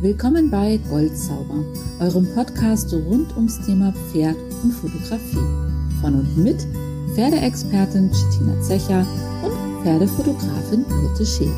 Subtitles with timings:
[0.00, 1.64] Willkommen bei Goldzauber,
[1.98, 5.44] eurem Podcast rund ums Thema Pferd und Fotografie.
[6.00, 6.64] Von und mit
[7.16, 9.04] Pferdeexpertin Chitina Zecher
[9.42, 11.52] und Pferdefotografin Birte Scheel.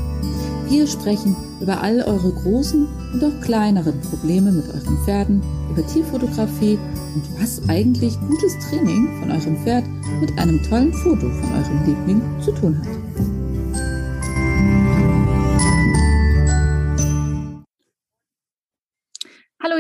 [0.71, 6.79] Wir sprechen über all eure großen und auch kleineren Probleme mit euren Pferden, über Tierfotografie
[7.15, 9.85] und was eigentlich gutes Training von eurem Pferd
[10.19, 13.00] mit einem tollen Foto von eurem Liebling zu tun hat.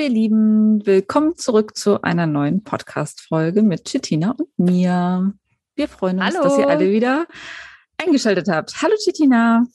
[0.00, 5.34] Ihr Lieben, willkommen zurück zu einer neuen Podcast-Folge mit Chitina und mir.
[5.74, 6.42] Wir freuen uns, Hallo.
[6.42, 7.26] dass ihr alle wieder
[7.98, 8.80] eingeschaltet habt.
[8.80, 9.66] Hallo Chitina.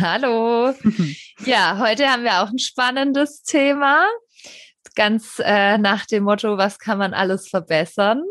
[0.00, 0.74] Hallo.
[1.44, 4.06] Ja, heute haben wir auch ein spannendes Thema.
[4.94, 8.22] Ganz äh, nach dem Motto, was kann man alles verbessern?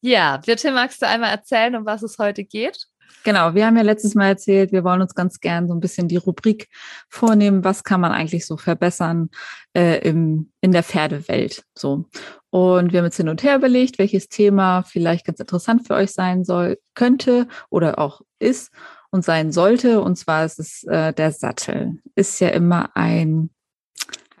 [0.00, 2.86] Ja, bitte magst du einmal erzählen, um was es heute geht?
[3.28, 6.08] Genau, wir haben ja letztes Mal erzählt, wir wollen uns ganz gern so ein bisschen
[6.08, 6.70] die Rubrik
[7.10, 9.28] vornehmen, was kann man eigentlich so verbessern
[9.76, 11.62] äh, im, in der Pferdewelt.
[11.74, 12.06] So.
[12.48, 16.12] Und wir haben jetzt hin und her überlegt, welches Thema vielleicht ganz interessant für euch
[16.12, 18.72] sein soll, könnte oder auch ist
[19.10, 20.00] und sein sollte.
[20.00, 21.98] Und zwar ist es äh, der Sattel.
[22.14, 23.50] Ist ja immer ein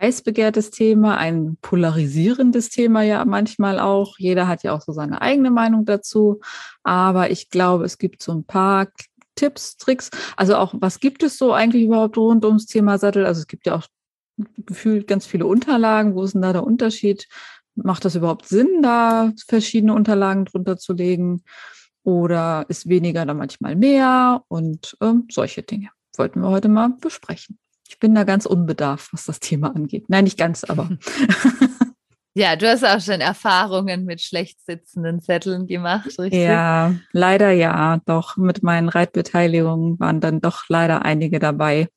[0.00, 4.18] heiß begehrtes Thema, ein polarisierendes Thema ja manchmal auch.
[4.18, 6.40] Jeder hat ja auch so seine eigene Meinung dazu.
[6.82, 8.88] Aber ich glaube, es gibt so ein paar
[9.34, 10.10] Tipps, Tricks.
[10.36, 13.24] Also auch, was gibt es so eigentlich überhaupt rund ums Thema Sattel?
[13.24, 13.86] Also es gibt ja auch
[14.56, 16.14] gefühlt ganz viele Unterlagen.
[16.14, 17.28] Wo ist denn da der Unterschied?
[17.74, 21.42] Macht das überhaupt Sinn, da verschiedene Unterlagen drunter zu legen?
[22.02, 24.42] Oder ist weniger da manchmal mehr?
[24.48, 27.58] Und ähm, solche Dinge wollten wir heute mal besprechen.
[27.88, 30.04] Ich bin da ganz unbedarft, was das Thema angeht.
[30.08, 30.90] Nein, nicht ganz, aber.
[32.38, 36.34] Ja, du hast auch schon Erfahrungen mit schlecht sitzenden Zetteln gemacht, richtig?
[36.40, 38.00] Ja, leider ja.
[38.06, 41.88] Doch mit meinen Reitbeteiligungen waren dann doch leider einige dabei,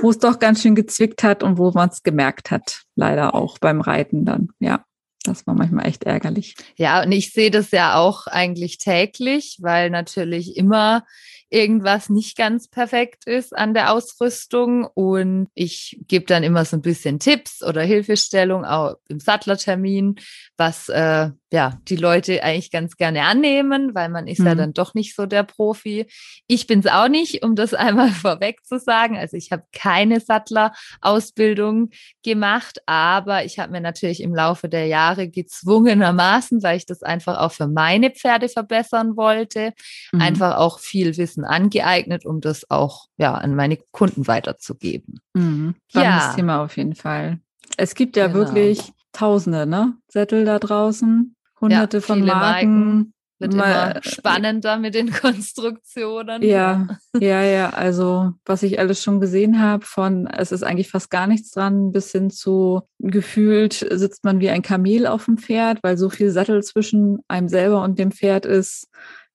[0.00, 2.82] wo es doch ganz schön gezwickt hat und wo man es gemerkt hat.
[2.96, 4.84] Leider auch beim Reiten dann, ja.
[5.22, 6.56] Das war manchmal echt ärgerlich.
[6.74, 11.04] Ja, und ich sehe das ja auch eigentlich täglich, weil natürlich immer
[11.52, 14.86] irgendwas nicht ganz perfekt ist an der Ausrüstung.
[14.94, 20.16] Und ich gebe dann immer so ein bisschen Tipps oder Hilfestellung auch im Sattlertermin,
[20.56, 24.46] was äh, ja die Leute eigentlich ganz gerne annehmen, weil man ist mhm.
[24.46, 26.06] ja dann doch nicht so der Profi.
[26.46, 29.18] Ich bin es auch nicht, um das einmal vorweg zu sagen.
[29.18, 31.90] Also ich habe keine Sattlerausbildung
[32.24, 37.38] gemacht, aber ich habe mir natürlich im Laufe der Jahre gezwungenermaßen, weil ich das einfach
[37.38, 39.74] auch für meine Pferde verbessern wollte,
[40.12, 40.22] mhm.
[40.22, 45.20] einfach auch viel Wissen angeeignet, um das auch ja an meine Kunden weiterzugeben.
[45.34, 45.74] Mhm.
[45.88, 46.34] Spannendes ja.
[46.34, 47.38] Thema auf jeden Fall.
[47.76, 48.38] Es gibt ja genau.
[48.40, 49.94] wirklich Tausende, ne?
[50.08, 52.38] Sättel da draußen, hunderte ja, von Marken.
[52.38, 53.14] Marken.
[53.38, 56.42] Wird Mal, immer spannender mit den Konstruktionen.
[56.42, 56.86] Ja,
[57.18, 57.70] ja, ja.
[57.70, 61.90] Also was ich alles schon gesehen habe, von es ist eigentlich fast gar nichts dran,
[61.90, 66.30] bis hin zu gefühlt sitzt man wie ein Kamel auf dem Pferd, weil so viel
[66.30, 68.86] Sattel zwischen einem selber und dem Pferd ist,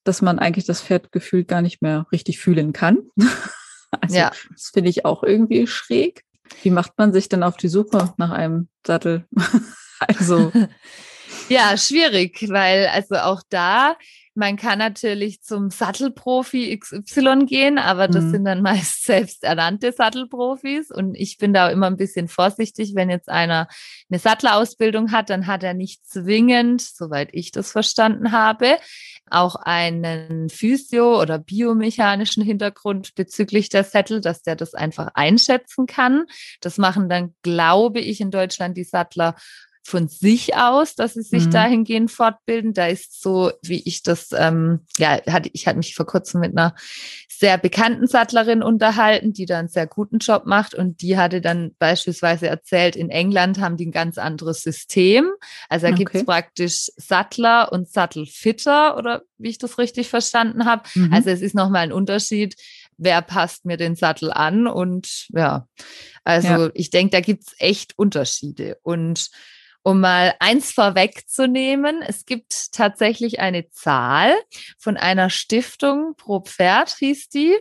[0.07, 2.99] dass man eigentlich das Pferd gefühlt gar nicht mehr richtig fühlen kann.
[4.01, 4.31] also ja.
[4.51, 6.23] das finde ich auch irgendwie schräg.
[6.63, 9.25] Wie macht man sich denn auf die Suche nach einem Sattel?
[9.99, 10.51] also.
[11.49, 13.97] ja, schwierig, weil also auch da,
[14.33, 18.31] man kann natürlich zum Sattelprofi XY gehen, aber das mhm.
[18.31, 20.91] sind dann meist selbsternannte Sattelprofis.
[20.91, 23.67] Und ich bin da immer ein bisschen vorsichtig, wenn jetzt einer
[24.09, 28.77] eine Sattlerausbildung hat, dann hat er nicht zwingend, soweit ich das verstanden habe,
[29.29, 36.25] auch einen Physio- oder biomechanischen Hintergrund bezüglich der Sattel, dass der das einfach einschätzen kann.
[36.61, 39.35] Das machen dann, glaube ich, in Deutschland die Sattler
[39.87, 41.51] von sich aus, dass sie sich mhm.
[41.51, 42.73] dahingehend fortbilden.
[42.73, 46.51] Da ist so, wie ich das, ähm, ja, hatte, ich hatte mich vor kurzem mit
[46.51, 46.75] einer
[47.29, 51.73] sehr bekannten Sattlerin unterhalten, die da einen sehr guten Job macht und die hatte dann
[51.79, 55.29] beispielsweise erzählt, in England haben die ein ganz anderes System.
[55.69, 56.03] Also da okay.
[56.03, 60.83] gibt es praktisch Sattler und Sattelfitter oder wie ich das richtig verstanden habe.
[60.95, 61.13] Mhm.
[61.13, 62.57] Also es ist nochmal ein Unterschied,
[62.97, 65.65] wer passt mir den Sattel an und ja,
[66.25, 66.69] also ja.
[66.73, 69.29] ich denke, da gibt es echt Unterschiede und
[69.87, 74.33] um mal eins vorwegzunehmen, es gibt tatsächlich eine Zahl
[74.77, 77.55] von einer Stiftung pro Pferd, hieß die,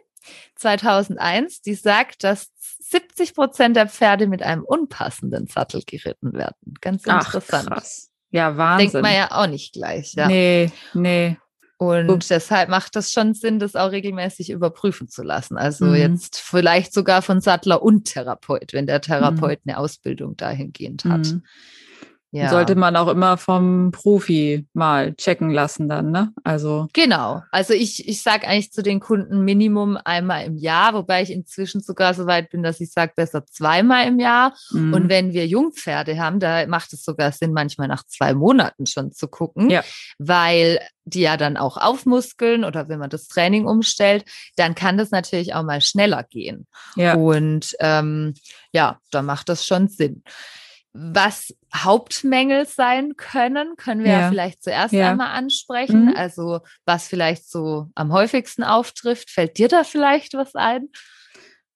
[0.57, 2.49] 2001, die sagt, dass
[2.81, 6.75] 70 Prozent der Pferde mit einem unpassenden Sattel geritten werden.
[6.81, 7.69] Ganz interessant.
[7.71, 8.11] Ach, krass.
[8.31, 8.91] Ja, Wahnsinn.
[8.91, 10.15] Denkt man ja auch nicht gleich.
[10.15, 10.27] Ja.
[10.27, 11.37] Nee, nee.
[11.79, 12.27] Und Ups.
[12.27, 15.59] deshalb macht das schon Sinn, das auch regelmäßig überprüfen zu lassen.
[15.59, 15.95] Also mhm.
[15.95, 19.71] jetzt vielleicht sogar von Sattler und Therapeut, wenn der Therapeut mhm.
[19.71, 21.27] eine Ausbildung dahingehend hat.
[21.27, 21.45] Mhm.
[22.33, 22.51] Ja.
[22.51, 26.33] Sollte man auch immer vom Profi mal checken lassen dann, ne?
[26.45, 26.89] Also.
[26.93, 27.43] Genau.
[27.51, 31.81] Also ich, ich sage eigentlich zu den Kunden Minimum einmal im Jahr, wobei ich inzwischen
[31.81, 34.55] sogar so weit bin, dass ich sage, besser zweimal im Jahr.
[34.71, 34.93] Mhm.
[34.93, 39.13] Und wenn wir Jungpferde haben, da macht es sogar Sinn, manchmal nach zwei Monaten schon
[39.13, 39.83] zu gucken, ja.
[40.19, 44.25] weil die ja dann auch aufmuskeln oder wenn man das Training umstellt,
[44.57, 46.67] dann kann das natürlich auch mal schneller gehen.
[46.97, 47.15] Ja.
[47.15, 48.35] Und ähm,
[48.73, 50.23] ja, da macht das schon Sinn.
[50.99, 55.11] Was Hauptmängel sein können, können wir ja, ja vielleicht zuerst ja.
[55.11, 56.07] einmal ansprechen.
[56.07, 56.17] Mhm.
[56.17, 59.31] Also was vielleicht so am häufigsten auftrifft.
[59.31, 60.89] Fällt dir da vielleicht was ein?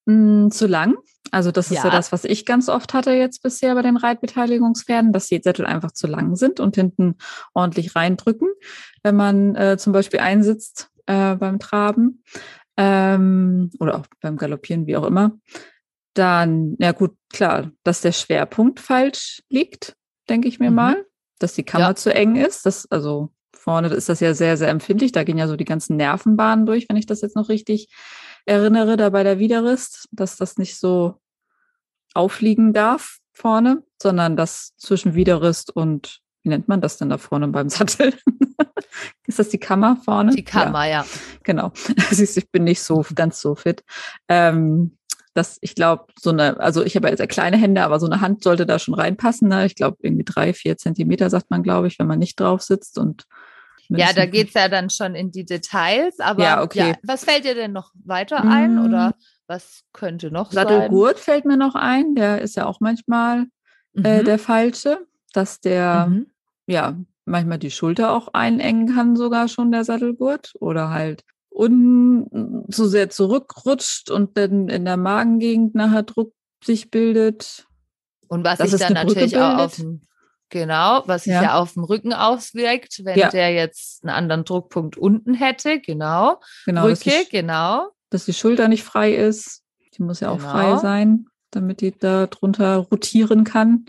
[0.06, 0.96] Mhm, zu lang.
[1.30, 1.82] Also das ist ja.
[1.82, 5.66] so das, was ich ganz oft hatte jetzt bisher bei den Reitbeteiligungspferden, dass die Sättel
[5.66, 7.16] einfach zu lang sind und hinten
[7.54, 8.48] ordentlich reindrücken,
[9.02, 12.24] wenn man äh, zum Beispiel einsitzt äh, beim Traben
[12.76, 15.32] ähm, oder auch beim Galoppieren, wie auch immer.
[16.20, 19.96] Dann, ja gut, klar, dass der Schwerpunkt falsch liegt,
[20.28, 20.76] denke ich mir mhm.
[20.76, 21.06] mal,
[21.38, 21.94] dass die Kammer ja.
[21.94, 22.66] zu eng ist.
[22.66, 25.12] Das, also vorne ist das ja sehr, sehr empfindlich.
[25.12, 27.88] Da gehen ja so die ganzen Nervenbahnen durch, wenn ich das jetzt noch richtig
[28.44, 31.14] erinnere, da bei der Widerrist, dass das nicht so
[32.12, 37.48] aufliegen darf vorne, sondern dass zwischen Widerrist und, wie nennt man das denn da vorne
[37.48, 38.12] beim Sattel?
[39.26, 40.34] ist das die Kammer vorne?
[40.34, 41.00] Die Kammer, ja.
[41.00, 41.06] ja.
[41.44, 41.72] Genau.
[42.10, 43.82] Siehst ich bin nicht so ganz so fit.
[44.28, 44.98] Ähm,
[45.34, 48.20] dass ich glaube, so eine, also ich habe ja sehr kleine Hände, aber so eine
[48.20, 49.48] Hand sollte da schon reinpassen.
[49.48, 49.66] Ne?
[49.66, 52.98] Ich glaube, irgendwie drei, vier Zentimeter sagt man, glaube ich, wenn man nicht drauf sitzt
[52.98, 53.24] und
[53.92, 56.90] ja, da geht es ja dann schon in die Details, aber ja, okay.
[56.90, 58.84] Ja, was fällt dir denn noch weiter ein mm.
[58.84, 59.14] oder
[59.48, 61.24] was könnte noch Sattelgurt sein?
[61.24, 63.46] fällt mir noch ein, der ist ja auch manchmal
[63.96, 64.04] äh, mhm.
[64.04, 66.26] äh, der falsche, dass der mhm.
[66.66, 72.86] ja manchmal die Schulter auch einengen kann, sogar schon der Sattelgurt oder halt unten zu
[72.86, 76.32] sehr zurückrutscht und dann in der Magengegend nachher Druck
[76.64, 77.66] sich bildet.
[78.28, 80.02] Und was sich dann natürlich auch auf dem,
[80.48, 81.42] genau, was sich ja.
[81.42, 81.58] ja.
[81.58, 83.28] auf dem Rücken auswirkt, wenn ja.
[83.28, 86.40] der jetzt einen anderen Druckpunkt unten hätte, genau.
[86.64, 87.88] genau Rücke, dass die, genau.
[88.10, 89.62] Dass die Schulter nicht frei ist.
[89.94, 90.44] Die muss ja genau.
[90.44, 90.78] auch frei genau.
[90.80, 93.86] sein, damit die da drunter rotieren kann.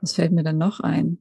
[0.00, 1.18] Was fällt mir dann noch ein?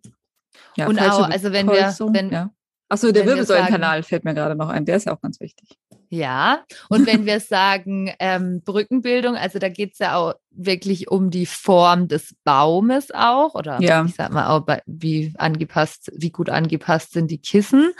[0.76, 2.52] Ja, und auch, also wenn wir, wenn, ja.
[2.90, 4.86] Achso, der Wirbelsäulenkanal fällt mir gerade noch ein.
[4.86, 5.78] Der ist ja auch ganz wichtig.
[6.10, 11.30] Ja, und wenn wir sagen ähm, Brückenbildung, also da geht es ja auch wirklich um
[11.30, 14.06] die Form des Baumes auch, oder ja.
[14.06, 17.92] ich sag mal auch, wie angepasst, wie gut angepasst sind die Kissen.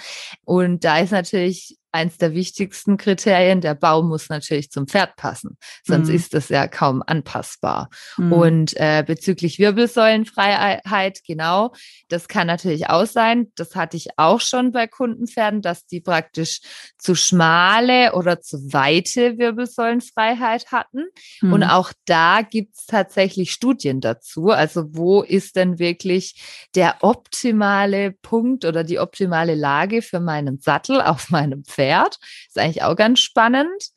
[0.46, 5.58] Und da ist natürlich eins der wichtigsten Kriterien, der Baum muss natürlich zum Pferd passen,
[5.84, 6.16] sonst mhm.
[6.16, 7.90] ist das ja kaum anpassbar.
[8.18, 8.34] Mhm.
[8.34, 11.74] Und äh, bezüglich Wirbelsäulenfreiheit, genau,
[12.08, 16.62] das kann natürlich auch sein, das hatte ich auch schon bei Kundenpferden, dass die praktisch
[16.98, 21.06] zu schmale oder zu weite Wirbelsäulenfreiheit hatten.
[21.42, 21.54] Mhm.
[21.54, 24.50] Und auch da gibt es tatsächlich Studien dazu.
[24.50, 31.02] Also wo ist denn wirklich der optimale Punkt oder die optimale Lage für meinen Sattel
[31.02, 31.87] auf meinem Pferd?
[31.88, 32.20] Pferd.
[32.48, 33.92] Ist eigentlich auch ganz spannend.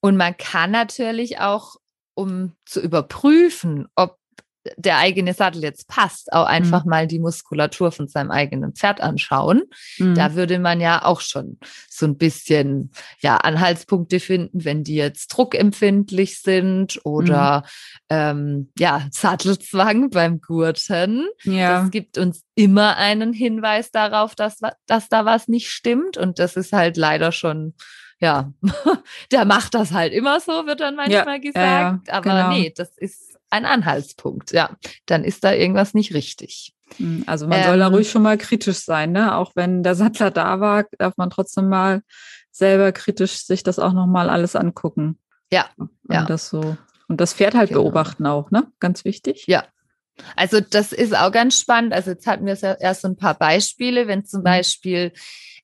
[0.00, 1.76] Und man kann natürlich auch,
[2.14, 4.18] um zu überprüfen, ob
[4.76, 6.90] der eigene Sattel jetzt passt, auch einfach mhm.
[6.90, 9.62] mal die Muskulatur von seinem eigenen Pferd anschauen.
[9.98, 10.14] Mhm.
[10.14, 15.28] Da würde man ja auch schon so ein bisschen ja Anhaltspunkte finden, wenn die jetzt
[15.28, 18.06] druckempfindlich sind oder mhm.
[18.10, 21.28] ähm, ja Sattelzwang beim Gurten.
[21.44, 21.82] Ja.
[21.82, 26.56] Das gibt uns immer einen Hinweis darauf, dass, dass da was nicht stimmt und das
[26.56, 27.74] ist halt leider schon
[28.20, 28.52] ja,
[29.32, 32.08] der macht das halt immer so, wird dann manchmal ja, gesagt.
[32.08, 32.50] Ja, aber genau.
[32.50, 34.52] nee, das ist ein Anhaltspunkt.
[34.52, 34.76] Ja,
[35.06, 36.74] dann ist da irgendwas nicht richtig.
[36.96, 37.94] Hm, also man ähm, soll da ähm.
[37.94, 39.36] ruhig schon mal kritisch sein, ne?
[39.36, 42.02] Auch wenn der Sattler da war, darf man trotzdem mal
[42.50, 45.18] selber kritisch sich das auch nochmal alles angucken.
[45.52, 45.66] Ja.
[45.76, 46.24] Und ja.
[46.24, 46.76] das so.
[47.08, 47.82] Und das Pferd halt genau.
[47.82, 48.66] beobachten auch, ne?
[48.80, 49.46] Ganz wichtig.
[49.46, 49.64] Ja.
[50.36, 51.92] Also das ist auch ganz spannend.
[51.92, 54.44] Also jetzt hatten wir erst so ein paar Beispiele, wenn zum mhm.
[54.44, 55.12] Beispiel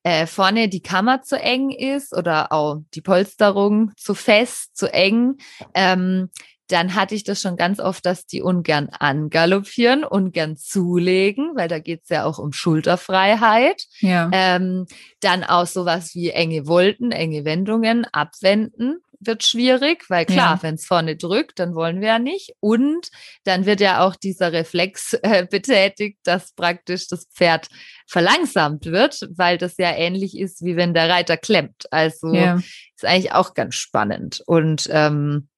[0.04, 5.38] äh, vorne die Kammer zu eng ist oder auch die Polsterung zu fest, zu eng,
[5.74, 6.30] ähm,
[6.68, 11.78] dann hatte ich das schon ganz oft, dass die ungern angaloppieren, ungern zulegen, weil da
[11.78, 13.84] geht es ja auch um Schulterfreiheit.
[14.00, 14.30] Ja.
[14.32, 14.86] Ähm,
[15.20, 20.62] dann auch sowas wie enge Wolten, enge Wendungen, abwenden wird schwierig, weil klar, ja.
[20.62, 22.54] wenn es vorne drückt, dann wollen wir ja nicht.
[22.60, 23.08] Und
[23.44, 27.68] dann wird ja auch dieser Reflex äh, betätigt, dass praktisch das Pferd
[28.06, 31.84] verlangsamt wird, weil das ja ähnlich ist, wie wenn der Reiter klemmt.
[31.90, 32.56] Also ja.
[32.56, 34.42] ist eigentlich auch ganz spannend.
[34.46, 35.48] Und ähm,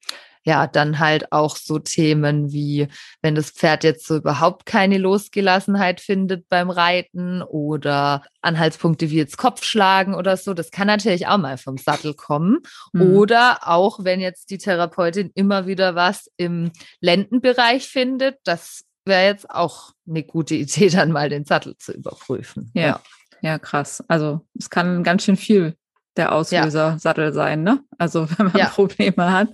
[0.46, 2.86] ja, dann halt auch so Themen wie,
[3.20, 9.38] wenn das Pferd jetzt so überhaupt keine Losgelassenheit findet beim Reiten oder Anhaltspunkte wie jetzt
[9.38, 12.58] Kopfschlagen oder so, das kann natürlich auch mal vom Sattel kommen.
[12.92, 13.16] Mhm.
[13.16, 19.50] Oder auch, wenn jetzt die Therapeutin immer wieder was im Lendenbereich findet, das wäre jetzt
[19.50, 22.70] auch eine gute Idee, dann mal den Sattel zu überprüfen.
[22.72, 23.00] Ja, ja,
[23.42, 24.04] ja krass.
[24.06, 25.74] Also es kann ganz schön viel
[26.16, 26.98] der Auslöser ja.
[26.98, 27.80] Sattel sein, ne?
[27.98, 28.66] Also wenn man ja.
[28.66, 29.48] Probleme hat,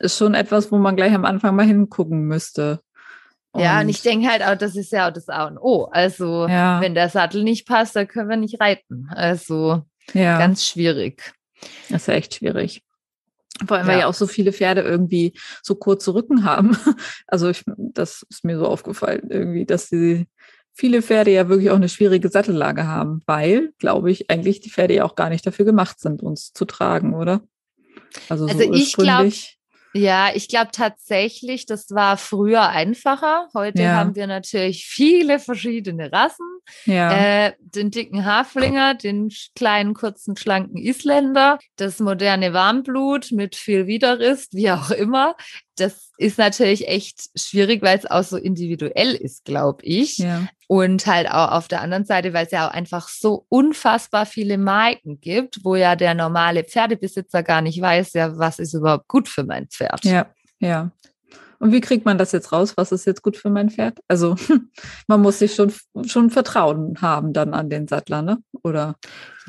[0.00, 2.80] ist schon etwas, wo man gleich am Anfang mal hingucken müsste.
[3.52, 5.84] Und ja, und ich denke halt auch, das ist ja auch das A und O.
[5.84, 6.80] Also, ja.
[6.80, 9.08] wenn der Sattel nicht passt, dann können wir nicht reiten.
[9.10, 10.38] Also, ja.
[10.38, 11.32] ganz schwierig.
[11.88, 12.82] Das ist ja echt schwierig.
[13.66, 13.92] Vor allem, ja.
[13.92, 16.76] weil ja auch so viele Pferde irgendwie so kurze Rücken haben.
[17.26, 20.28] Also, ich, das ist mir so aufgefallen, irgendwie, dass sie
[20.72, 24.94] viele Pferde ja wirklich auch eine schwierige Sattellage haben, weil, glaube ich, eigentlich die Pferde
[24.94, 27.42] ja auch gar nicht dafür gemacht sind, uns zu tragen, oder?
[28.28, 29.32] Also, also so ich glaube,
[29.98, 33.48] ja, ich glaube tatsächlich, das war früher einfacher.
[33.54, 33.96] Heute ja.
[33.96, 36.46] haben wir natürlich viele verschiedene Rassen.
[36.84, 37.46] Ja.
[37.46, 44.48] Äh, den dicken Haflinger, den kleinen, kurzen, schlanken Isländer, das moderne Warmblut mit viel Widerriss,
[44.52, 45.34] wie auch immer.
[45.78, 50.18] Das ist natürlich echt schwierig, weil es auch so individuell ist, glaube ich.
[50.18, 50.48] Ja.
[50.66, 54.58] Und halt auch auf der anderen Seite, weil es ja auch einfach so unfassbar viele
[54.58, 59.28] Marken gibt, wo ja der normale Pferdebesitzer gar nicht weiß, ja, was ist überhaupt gut
[59.28, 60.04] für mein Pferd.
[60.04, 60.26] Ja,
[60.58, 60.90] ja.
[61.60, 62.76] Und wie kriegt man das jetzt raus?
[62.76, 63.98] Was ist jetzt gut für mein Pferd?
[64.06, 64.36] Also
[65.06, 65.72] man muss sich schon,
[66.06, 68.38] schon Vertrauen haben dann an den Sattler, ne?
[68.62, 68.96] Oder?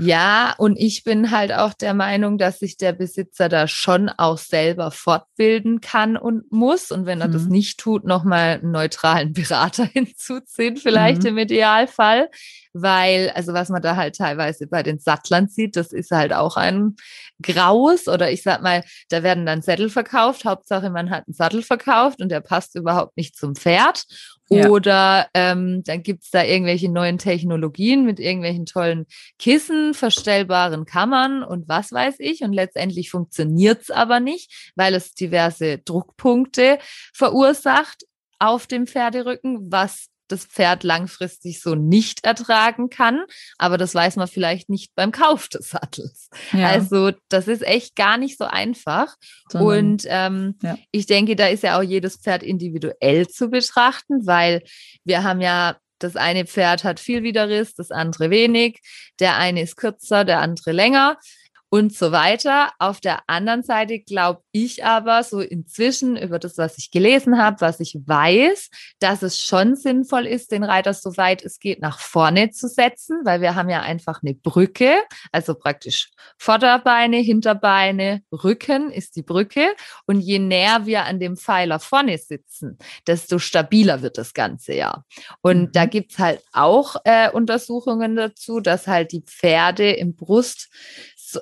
[0.02, 4.38] Ja, und ich bin halt auch der Meinung, dass sich der Besitzer da schon auch
[4.38, 6.90] selber fortbilden kann und muss.
[6.92, 7.34] Und wenn er mhm.
[7.34, 11.30] das nicht tut, nochmal einen neutralen Berater hinzuziehen, vielleicht mhm.
[11.30, 12.30] im Idealfall.
[12.72, 16.56] Weil, also was man da halt teilweise bei den Sattlern sieht, das ist halt auch
[16.56, 16.96] ein
[17.42, 20.46] Graus oder ich sag mal, da werden dann Sättel verkauft.
[20.46, 24.06] Hauptsache, man hat einen Sattel verkauft und der passt überhaupt nicht zum Pferd.
[24.50, 29.06] Oder ähm, dann gibt's da irgendwelche neuen Technologien mit irgendwelchen tollen
[29.38, 32.42] Kissen, verstellbaren Kammern und was weiß ich.
[32.42, 36.80] Und letztendlich funktioniert's aber nicht, weil es diverse Druckpunkte
[37.14, 38.06] verursacht
[38.40, 43.24] auf dem Pferderücken, was das Pferd langfristig so nicht ertragen kann.
[43.58, 46.30] Aber das weiß man vielleicht nicht beim Kauf des Sattels.
[46.54, 46.68] Ja.
[46.68, 49.16] Also das ist echt gar nicht so einfach.
[49.52, 50.78] Sondern, und ähm, ja.
[50.92, 54.64] ich denke, da ist ja auch jedes Pferd individuell zu betrachten, weil
[55.04, 58.80] wir haben ja das eine Pferd hat viel Widerriss, das andere wenig.
[59.20, 61.18] Der eine ist kürzer, der andere länger
[61.70, 62.72] und so weiter.
[62.80, 67.62] Auf der anderen Seite glaube ich aber so inzwischen über das, was ich gelesen habe,
[67.62, 72.00] was ich weiß, dass es schon sinnvoll ist, den Reiter so weit es geht nach
[72.00, 74.96] vorne zu setzen, weil wir haben ja einfach eine Brücke,
[75.32, 81.80] also praktisch Vorderbeine, Hinterbeine, Rücken ist die Brücke und je näher wir an dem Pfeiler
[81.80, 85.04] vorne sitzen, desto stabiler wird das Ganze ja.
[85.42, 85.72] Und mhm.
[85.72, 90.70] da gibt's halt auch äh, Untersuchungen dazu, dass halt die Pferde im Brust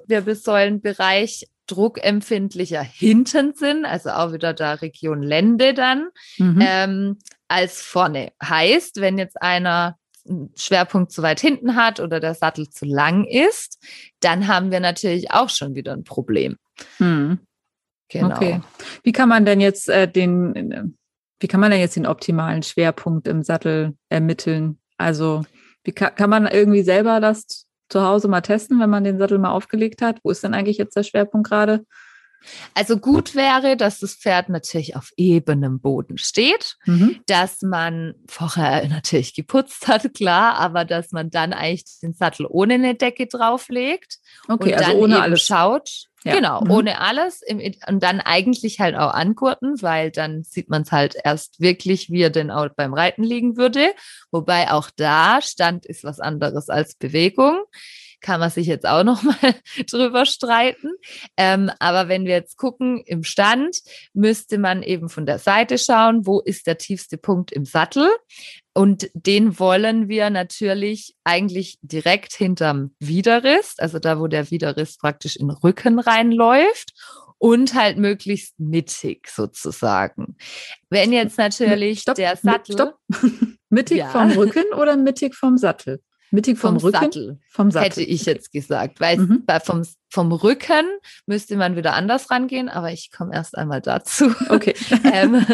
[0.08, 6.60] Wirbelsäulenbereich druckempfindlicher hinten sind, also auch wieder da Region Lände dann, mhm.
[6.62, 7.18] ähm,
[7.48, 8.32] als vorne.
[8.42, 9.98] Heißt, wenn jetzt einer
[10.30, 13.82] einen Schwerpunkt zu weit hinten hat oder der Sattel zu lang ist,
[14.20, 16.58] dann haben wir natürlich auch schon wieder ein Problem.
[17.00, 17.40] Mhm.
[18.10, 18.36] Genau.
[18.36, 18.62] Okay.
[19.04, 20.98] Wie kann man denn jetzt äh, den,
[21.40, 24.80] wie kann man denn jetzt den optimalen Schwerpunkt im Sattel ermitteln?
[24.98, 25.44] Also,
[25.84, 29.38] wie kann, kann man irgendwie selber das zu Hause mal testen, wenn man den Sattel
[29.40, 30.20] mal aufgelegt hat?
[30.24, 31.86] Wo ist denn eigentlich jetzt der Schwerpunkt gerade?
[32.74, 37.20] Also gut wäre, dass das Pferd natürlich auf ebenem Boden steht, mhm.
[37.26, 42.76] dass man vorher natürlich geputzt hat, klar, aber dass man dann eigentlich den Sattel ohne
[42.76, 44.18] eine Decke drauflegt
[44.48, 46.08] okay, und also dann ohne alles schaut.
[46.24, 46.34] Ja.
[46.34, 46.72] Genau, mhm.
[46.72, 51.16] ohne alles im, und dann eigentlich halt auch angurten, weil dann sieht man es halt
[51.24, 53.94] erst wirklich, wie er denn auch beim Reiten liegen würde.
[54.32, 57.60] Wobei auch da Stand ist was anderes als Bewegung
[58.22, 59.56] kann man sich jetzt auch noch mal
[59.90, 60.92] drüber streiten.
[61.38, 63.78] Ähm, aber wenn wir jetzt gucken im Stand,
[64.14, 68.10] müsste man eben von der Seite schauen, wo ist der tiefste Punkt im Sattel.
[68.74, 75.36] Und den wollen wir natürlich eigentlich direkt hinterm Widerriss, also da, wo der Widerriss praktisch
[75.36, 76.94] in den Rücken reinläuft
[77.40, 80.38] und halt möglichst mittig sozusagen.
[80.90, 82.74] Wenn jetzt natürlich stopp, der Sattel.
[82.74, 83.00] Stopp.
[83.70, 84.10] mittig ja.
[84.10, 86.02] vom Rücken oder mittig vom Sattel?
[86.32, 87.00] Mittig vom, vom Rücken?
[87.00, 87.86] Sattel, vom Sattel.
[87.90, 89.00] Hätte ich jetzt gesagt.
[89.00, 89.44] Weil mhm.
[89.64, 90.86] vom, vom Rücken
[91.26, 94.34] müsste man wieder anders rangehen, aber ich komme erst einmal dazu.
[94.50, 94.76] Okay.
[95.14, 95.46] ähm,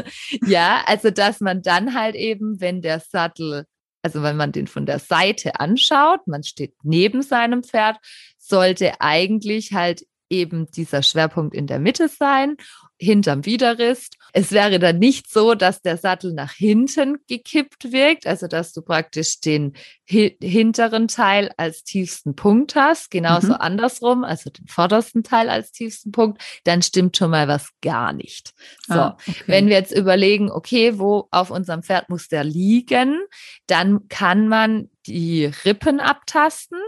[0.45, 3.65] ja, also dass man dann halt eben, wenn der Sattel,
[4.01, 7.97] also wenn man den von der Seite anschaut, man steht neben seinem Pferd,
[8.37, 12.57] sollte eigentlich halt eben dieser Schwerpunkt in der Mitte sein,
[12.97, 14.17] hinterm Widerrist.
[14.33, 18.81] Es wäre dann nicht so, dass der Sattel nach hinten gekippt wirkt, also dass du
[18.81, 19.73] praktisch den
[20.09, 23.59] hi hinteren Teil als tiefsten Punkt hast, genauso mhm.
[23.59, 28.53] andersrum, also den vordersten Teil als tiefsten Punkt, dann stimmt schon mal was gar nicht.
[28.87, 29.43] So, ah, okay.
[29.47, 33.19] wenn wir jetzt überlegen, okay, wo auf unserem Pferd muss der liegen,
[33.67, 36.79] dann kann man die Rippen abtasten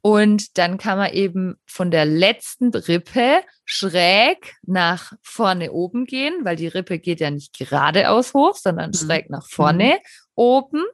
[0.00, 6.56] und dann kann man eben von der letzten Rippe schräg nach vorne oben gehen, weil
[6.56, 8.94] die Rippe geht ja nicht geradeaus hoch, sondern mhm.
[8.94, 9.98] schräg nach vorne mhm.
[10.34, 10.84] oben.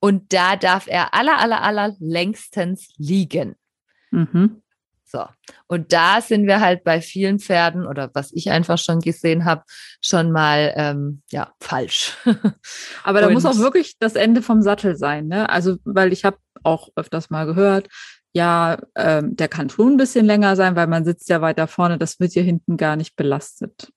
[0.00, 3.56] Und da darf er aller, aller, aller längstens liegen.
[4.10, 4.62] Mhm.
[5.08, 5.24] So.
[5.68, 9.62] Und da sind wir halt bei vielen Pferden oder was ich einfach schon gesehen habe,
[10.00, 12.16] schon mal ähm, ja falsch.
[13.04, 15.48] Aber da muss auch wirklich das Ende vom Sattel sein, ne?
[15.48, 17.88] Also, weil ich habe auch öfters mal gehört,
[18.34, 21.96] ja, ähm, der kann schon ein bisschen länger sein, weil man sitzt ja weiter vorne,
[21.98, 23.92] das wird hier hinten gar nicht belastet.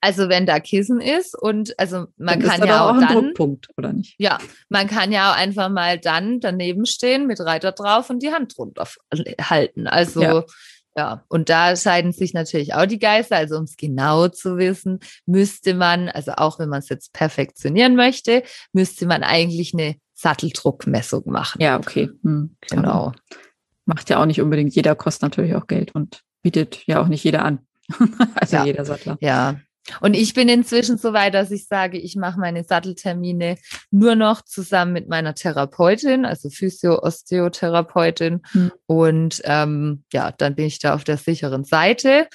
[0.00, 3.68] Also wenn da Kissen ist und also man dann kann ja auch, auch dann Druckpunkt
[3.76, 4.16] oder nicht?
[4.18, 4.38] Ja,
[4.68, 8.56] man kann ja auch einfach mal dann daneben stehen mit Reiter drauf und die Hand
[8.56, 8.88] drunter
[9.40, 9.86] halten.
[9.86, 10.44] Also ja.
[10.96, 11.24] ja.
[11.28, 13.36] und da scheiden sich natürlich auch die Geister.
[13.36, 17.94] Also um es genau zu wissen, müsste man, also auch wenn man es jetzt perfektionieren
[17.94, 18.42] möchte,
[18.72, 21.62] müsste man eigentlich eine Satteldruckmessung machen.
[21.62, 22.10] Ja, okay.
[22.22, 23.12] Hm, genau.
[23.84, 27.24] Macht ja auch nicht unbedingt jeder, kostet natürlich auch Geld und bietet ja auch nicht
[27.24, 27.60] jeder an.
[28.34, 28.64] also ja.
[28.64, 29.16] jeder Sattler.
[29.20, 29.56] Ja,
[30.00, 33.56] und ich bin inzwischen so weit, dass ich sage, ich mache meine Satteltermine
[33.90, 38.42] nur noch zusammen mit meiner Therapeutin, also Physio-Osteotherapeutin.
[38.52, 38.72] Hm.
[38.86, 42.28] Und ähm, ja, dann bin ich da auf der sicheren Seite.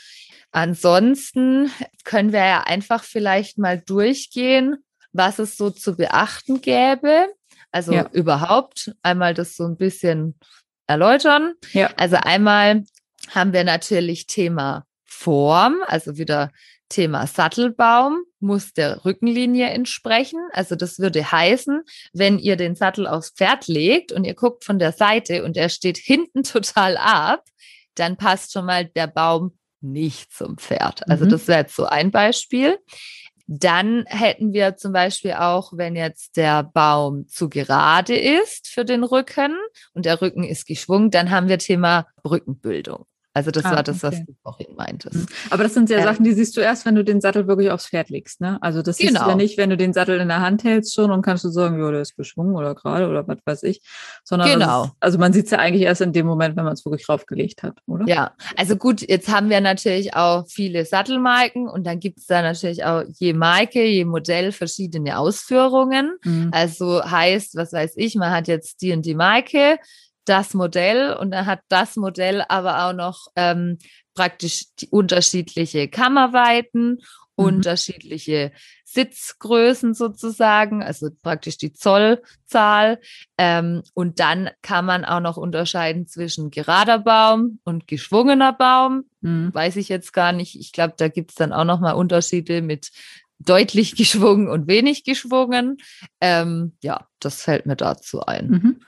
[0.52, 1.72] Ansonsten
[2.04, 4.78] können wir ja einfach vielleicht mal durchgehen,
[5.14, 7.28] was es so zu beachten gäbe.
[7.72, 8.10] Also ja.
[8.12, 10.38] überhaupt einmal das so ein bisschen
[10.86, 11.54] erläutern.
[11.72, 11.92] Ja.
[11.98, 12.84] Also einmal
[13.30, 14.87] haben wir natürlich Thema
[15.18, 16.52] Form, also wieder
[16.90, 20.40] Thema Sattelbaum muss der Rückenlinie entsprechen.
[20.54, 21.82] Also das würde heißen,
[22.14, 25.70] wenn ihr den Sattel aufs Pferd legt und ihr guckt von der Seite und er
[25.70, 27.44] steht hinten total ab,
[27.96, 31.10] dann passt schon mal der Baum nicht zum Pferd.
[31.10, 31.30] Also mhm.
[31.30, 32.78] das wäre jetzt so ein Beispiel.
[33.48, 39.04] Dann hätten wir zum Beispiel auch, wenn jetzt der Baum zu gerade ist für den
[39.04, 39.56] Rücken
[39.94, 43.06] und der Rücken ist geschwungen, dann haben wir Thema Rückenbildung.
[43.38, 44.18] Also das ah, war das, okay.
[44.18, 45.16] was du vorhin meintest.
[45.16, 45.26] Mhm.
[45.52, 47.70] Aber das sind ja äh, Sachen, die siehst du erst, wenn du den Sattel wirklich
[47.70, 48.58] aufs Pferd legst, ne?
[48.62, 49.10] Also das genau.
[49.10, 49.38] siehst du ja genau.
[49.38, 51.92] nicht, wenn du den Sattel in der Hand hältst schon und kannst du sagen, ja,
[51.92, 53.82] der ist geschwungen oder gerade oder was weiß ich.
[54.24, 54.86] Sondern genau.
[54.86, 57.08] Ist, also man sieht es ja eigentlich erst in dem Moment, wenn man es wirklich
[57.08, 58.08] raufgelegt hat, oder?
[58.08, 62.42] Ja, also gut, jetzt haben wir natürlich auch viele Sattelmarken und dann gibt es da
[62.42, 66.18] natürlich auch je Marke, je Modell verschiedene Ausführungen.
[66.24, 66.50] Mhm.
[66.52, 69.78] Also heißt, was weiß ich, man hat jetzt die und die Marke,
[70.28, 73.78] das Modell und dann hat das Modell aber auch noch ähm,
[74.14, 76.98] praktisch die unterschiedliche Kammerweiten, mhm.
[77.36, 78.52] unterschiedliche
[78.84, 83.00] Sitzgrößen sozusagen, also praktisch die Zollzahl.
[83.38, 89.04] Ähm, und dann kann man auch noch unterscheiden zwischen gerader Baum und geschwungener Baum.
[89.22, 89.54] Mhm.
[89.54, 90.60] Weiß ich jetzt gar nicht.
[90.60, 92.92] Ich glaube, da gibt es dann auch noch mal Unterschiede mit
[93.40, 95.78] deutlich geschwungen und wenig geschwungen.
[96.20, 98.48] Ähm, ja, das fällt mir dazu ein.
[98.48, 98.80] Mhm.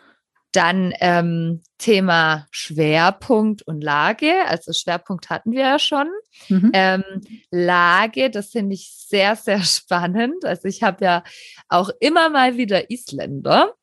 [0.52, 4.46] Dann ähm, Thema Schwerpunkt und Lage.
[4.48, 6.08] Also Schwerpunkt hatten wir ja schon.
[6.50, 6.72] Mhm.
[6.74, 7.04] Ähm,
[7.52, 10.46] Lage, das finde ich sehr, sehr spannend.
[10.46, 11.24] Also ich habe ja
[11.68, 13.74] auch immer mal wieder Isländer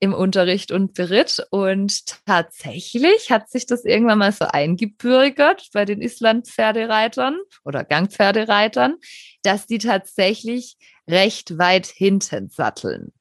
[0.00, 1.46] im Unterricht und Beritt.
[1.50, 8.96] Und tatsächlich hat sich das irgendwann mal so eingebürgert bei den Island-Pferdereitern oder Gangpferdereitern,
[9.42, 10.76] dass die tatsächlich
[11.08, 13.12] recht weit hinten satteln.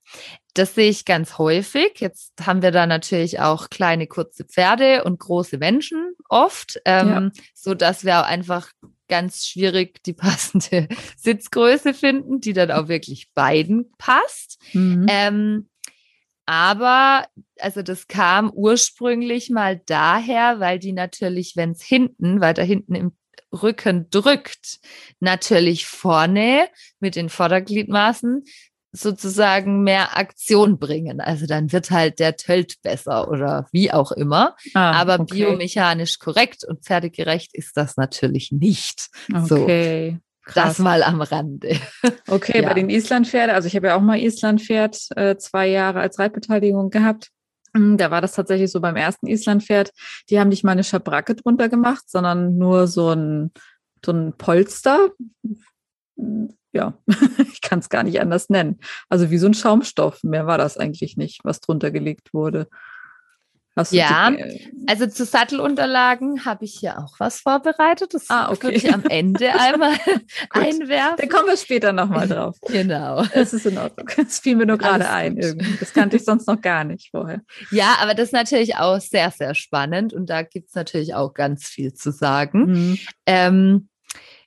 [0.54, 2.00] Das sehe ich ganz häufig.
[2.00, 7.44] Jetzt haben wir da natürlich auch kleine, kurze Pferde und große Menschen oft, ähm, ja.
[7.54, 8.72] so dass wir auch einfach
[9.08, 14.60] ganz schwierig die passende Sitzgröße finden, die dann auch wirklich beiden passt.
[14.74, 15.06] Mhm.
[15.10, 15.70] Ähm,
[16.46, 17.28] aber
[17.60, 23.12] also das kam ursprünglich mal daher, weil die natürlich, wenn es hinten, weiter hinten im
[23.52, 24.80] Rücken drückt,
[25.20, 26.68] natürlich vorne
[27.00, 28.44] mit den Vordergliedmaßen
[28.96, 31.20] sozusagen mehr Aktion bringen.
[31.22, 34.56] Also dann wird halt der Tölt besser oder wie auch immer.
[34.74, 35.36] Ah, Aber okay.
[35.36, 39.10] biomechanisch korrekt und pferdegerecht ist das natürlich nicht.
[39.34, 40.12] Okay.
[40.12, 40.20] So.
[40.46, 40.78] Krass.
[40.78, 41.80] Das mal am Rande.
[42.28, 42.68] Okay, ja.
[42.68, 46.92] bei den Islandpferde, also ich habe ja auch mal Islandpferd äh, zwei Jahre als Reitbeteiligung
[46.92, 47.30] gehabt.
[47.76, 49.92] Hm, da war das tatsächlich so beim ersten Islandpferd.
[50.30, 53.52] Die haben nicht mal eine Schabracke drunter gemacht, sondern nur so ein,
[54.06, 55.10] so ein Polster
[56.74, 56.94] ja,
[57.52, 58.80] ich kann es gar nicht anders nennen.
[59.10, 62.68] Also wie so ein Schaumstoff, mehr war das eigentlich nicht, was drunter gelegt wurde.
[63.78, 68.14] Hast Ja, die, äh, Also zu Sattelunterlagen habe ich hier auch was vorbereitet.
[68.14, 68.64] Das Ah, okay.
[68.64, 69.92] würde ich am Ende einmal
[70.50, 71.18] einwerfen.
[71.18, 72.56] da kommen wir später nochmal drauf.
[72.70, 73.26] Genau.
[73.34, 74.08] Es ist in Ordnung.
[74.16, 75.36] Das fiel mir nur gerade ein.
[75.36, 75.76] Irgendwie.
[75.78, 77.42] Das kannte ich sonst noch gar nicht vorher.
[77.70, 81.34] Ja, aber das ist natürlich auch sehr, sehr spannend und da gibt es natürlich auch
[81.34, 82.66] ganz viel zu sagen.
[82.72, 83.00] Mhm.
[83.26, 83.90] Ähm,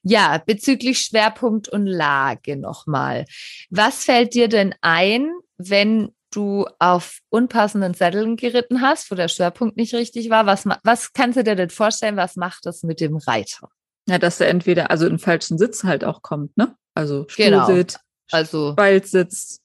[0.03, 3.25] ja, bezüglich Schwerpunkt und Lage nochmal.
[3.71, 9.77] Was fällt dir denn ein, wenn du auf unpassenden Sätteln geritten hast, wo der Schwerpunkt
[9.77, 10.47] nicht richtig war?
[10.47, 13.69] Was, was kannst du dir denn vorstellen, was macht das mit dem Reiter?
[14.09, 16.75] Ja, dass er entweder, also in falschen Sitz halt auch kommt, ne?
[16.95, 17.65] Also Genau.
[17.65, 17.99] Stuhlsitz,
[18.31, 19.61] Also, Spaltsitz,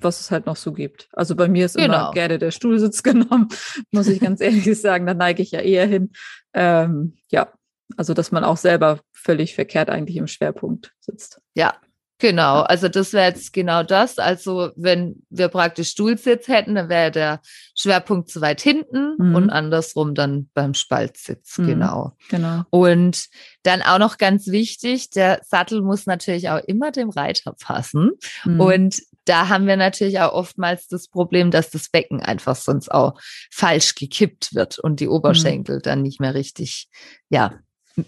[0.00, 1.08] was es halt noch so gibt.
[1.12, 2.10] Also bei mir ist immer Genau.
[2.12, 3.48] gerne der Stuhlsitz genommen,
[3.90, 5.06] muss ich ganz ehrlich sagen.
[5.06, 6.10] Da neige ich ja eher hin.
[6.54, 7.52] Ähm, ja,
[7.96, 11.40] also dass man auch selber völlig verkehrt eigentlich im Schwerpunkt sitzt.
[11.54, 11.74] ja.
[12.18, 14.16] Genau, also das wäre jetzt genau das.
[14.16, 17.40] Also wenn wir praktisch Stuhlsitz hätten, dann wäre der
[17.74, 19.34] Schwerpunkt zu weit hinten Mhm.
[19.34, 21.58] und andersrum dann beim Spaltsitz.
[21.58, 21.66] Mhm.
[21.66, 22.16] Genau.
[22.30, 22.62] Genau.
[22.70, 23.26] Und
[23.64, 28.12] dann auch noch ganz wichtig, der Sattel muss natürlich auch immer dem Reiter passen.
[28.46, 28.60] Mhm.
[28.62, 33.20] Und da haben wir natürlich auch oftmals das Problem, dass das Becken einfach sonst auch
[33.50, 36.88] falsch gekippt wird und die Oberschenkel dann nicht mehr richtig,
[37.28, 37.52] ja,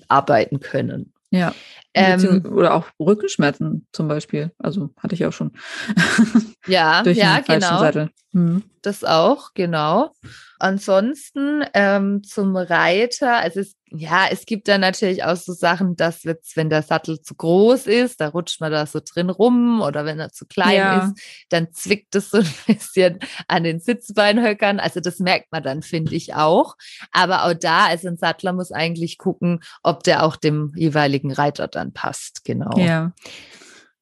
[0.08, 1.12] arbeiten können.
[1.30, 1.54] ja.
[1.94, 4.52] Ähm, Oder auch Rückenschmerzen zum Beispiel.
[4.58, 5.52] Also hatte ich auch schon.
[6.66, 7.78] ja, Durch ja, genau.
[7.80, 8.10] Sattel.
[8.32, 8.62] Mhm.
[8.82, 10.12] Das auch, genau.
[10.60, 16.24] Ansonsten ähm, zum Reiter, also es, ja, es gibt dann natürlich auch so Sachen, dass
[16.24, 20.04] jetzt, wenn der Sattel zu groß ist, da rutscht man da so drin rum oder
[20.04, 20.98] wenn er zu klein Ja.
[21.04, 24.80] ist, dann zwickt es so ein bisschen an den Sitzbeinhöckern.
[24.80, 26.76] Also das merkt man dann, finde ich auch.
[27.12, 31.68] Aber auch da, also ein Sattler muss eigentlich gucken, ob der auch dem jeweiligen Reiter
[31.68, 32.44] dann passt.
[32.44, 32.76] Genau.
[32.76, 33.12] Ja.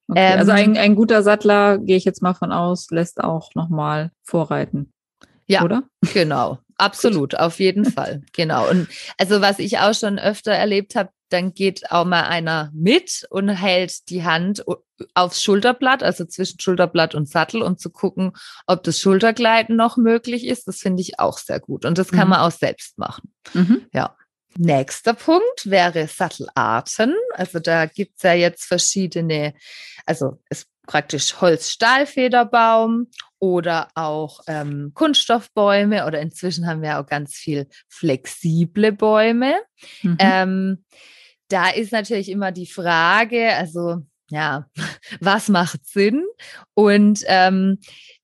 [0.08, 0.32] Okay.
[0.34, 4.10] also Ähm, ein, ein guter Sattler, gehe ich jetzt mal von aus, lässt auch nochmal
[4.22, 4.92] vorreiten.
[5.46, 5.62] Ja.
[5.62, 5.82] Oder?
[6.12, 8.22] Genau, absolut, auf jeden Fall.
[8.32, 8.68] Genau.
[8.68, 13.26] Und also was ich auch schon öfter erlebt habe, dann geht auch mal einer mit
[13.30, 14.64] und hält die Hand
[15.14, 18.32] aufs Schulterblatt, also zwischen Schulterblatt und Sattel, um zu gucken,
[18.66, 20.68] ob das Schultergleiten noch möglich ist.
[20.68, 21.84] Das finde ich auch sehr gut.
[21.84, 22.30] Und das kann Mhm.
[22.30, 23.32] man auch selbst machen.
[23.54, 23.86] Mhm.
[24.58, 27.14] Nächster Punkt wäre Sattelarten.
[27.34, 29.52] Also da gibt's ja jetzt verschiedene,
[30.06, 37.68] also es praktisch Holz-Stahlfederbaum oder auch ähm, Kunststoffbäume oder inzwischen haben wir auch ganz viel
[37.88, 39.56] flexible Bäume.
[40.02, 40.16] Mhm.
[40.18, 40.84] Ähm,
[41.48, 43.98] da ist natürlich immer die Frage, also
[44.30, 44.66] ja,
[45.20, 46.24] was macht Sinn?
[46.74, 47.78] Und ähm,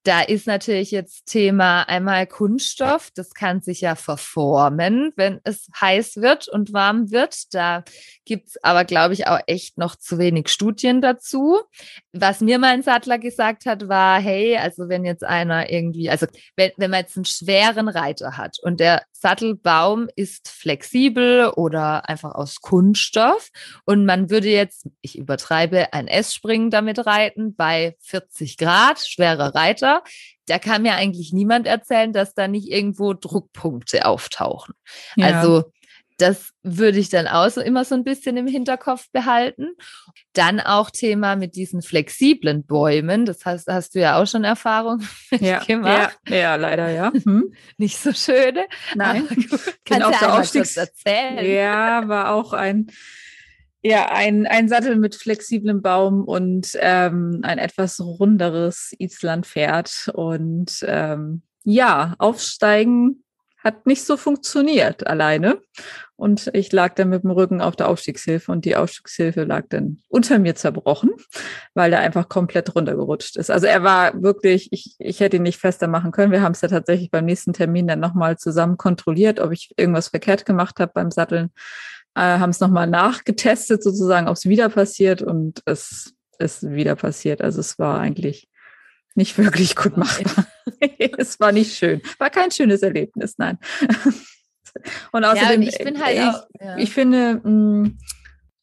[0.05, 3.11] da ist natürlich jetzt Thema einmal Kunststoff.
[3.15, 7.55] Das kann sich ja verformen, wenn es heiß wird und warm wird.
[7.55, 7.85] Da
[8.25, 11.61] gibt's aber, glaube ich, auch echt noch zu wenig Studien dazu.
[12.13, 16.71] Was mir mein Sattler gesagt hat, war, hey, also wenn jetzt einer irgendwie, also wenn,
[16.77, 22.61] wenn man jetzt einen schweren Reiter hat und der Sattelbaum ist flexibel oder einfach aus
[22.61, 23.51] Kunststoff
[23.85, 30.03] und man würde jetzt, ich übertreibe, ein S-Springen damit reiten bei 40 Grad, schwerer Reiter,
[30.47, 34.75] da kann mir eigentlich niemand erzählen, dass da nicht irgendwo Druckpunkte auftauchen.
[35.17, 35.41] ja.
[35.41, 35.73] Also
[36.19, 39.69] das würde ich dann auch so immer so ein bisschen im Hinterkopf behalten.
[40.33, 43.25] Dann auch Thema mit diesen flexiblen Bäumen.
[43.25, 46.19] Das da hast du ja auch schon Erfahrung mit ja, ja, gemacht.
[46.29, 47.13] ja, leider, ja.
[47.25, 47.53] Hm.
[47.79, 48.67] Nicht so schöne.
[48.95, 49.27] Nein.
[49.29, 51.45] Auf ja der Aufstiegs- erzählen.
[51.45, 52.87] Ja, war auch ein,
[53.83, 60.11] ja, ein, ein Sattel mit flexiblem Baum und ähm, ein etwas runderes Islandpferd.
[60.15, 63.23] Und ähm, ja, aufsteigen
[63.63, 65.61] hat nicht so funktioniert alleine.
[66.17, 69.99] Und ich lag dann mit dem Rücken auf der Aufstiegshilfe und die Aufstiegshilfe lag dann
[70.09, 71.11] unter mir zerbrochen,
[71.75, 73.51] weil der einfach komplett runtergerutscht ist.
[73.51, 76.31] Also er war wirklich, ich, ich hätte ihn nicht fester machen können.
[76.31, 80.09] Wir haben es ja tatsächlich beim nächsten Termin dann nochmal zusammen kontrolliert, ob ich irgendwas
[80.09, 81.51] verkehrt gemacht habe beim Satteln.
[82.15, 87.43] Äh, haben es nochmal nachgetestet, sozusagen, ob es wieder passiert und es ist wieder passiert.
[87.43, 88.49] Also es war eigentlich
[89.17, 90.47] nicht wirklich gut machbar.
[91.19, 92.01] es war nicht schön.
[92.19, 93.59] War kein schönes Erlebnis, nein.
[95.13, 96.47] Und Ja, außerdem, und ich bin halt ich, auch.
[96.59, 96.79] Ja.
[96.79, 97.91] ich finde, mh,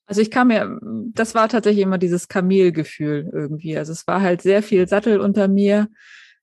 [0.07, 0.79] also ich kam mir,
[1.13, 3.77] das war tatsächlich immer dieses Kamelgefühl irgendwie.
[3.77, 5.88] Also es war halt sehr viel Sattel unter mir,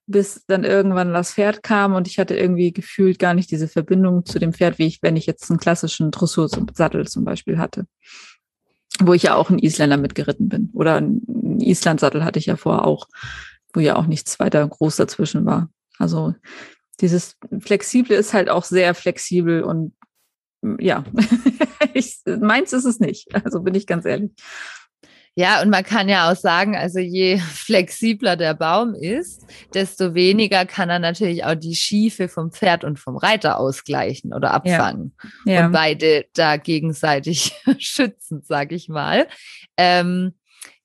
[0.07, 4.25] bis dann irgendwann das Pferd kam und ich hatte irgendwie gefühlt gar nicht diese Verbindung
[4.25, 7.87] zu dem Pferd, wie ich, wenn ich jetzt einen klassischen Dressursattel zum Beispiel hatte.
[9.01, 10.71] Wo ich ja auch einen Isländer mitgeritten bin.
[10.73, 13.09] Oder einen Islandsattel hatte ich ja vorher auch,
[13.77, 15.69] wo ja auch nichts weiter groß dazwischen war.
[15.99, 16.35] Also
[17.01, 19.95] dieses Flexible ist halt auch sehr flexibel und
[20.81, 21.05] ja,
[21.95, 23.29] ich, meins ist es nicht.
[23.45, 24.33] Also bin ich ganz ehrlich.
[25.39, 30.65] Ja, und man kann ja auch sagen, also je flexibler der Baum ist, desto weniger
[30.65, 35.15] kann er natürlich auch die Schiefe vom Pferd und vom Reiter ausgleichen oder abfangen.
[35.45, 35.53] Ja.
[35.53, 35.67] Ja.
[35.67, 39.29] Und beide da gegenseitig schützen, sag ich mal.
[39.77, 40.33] Ähm,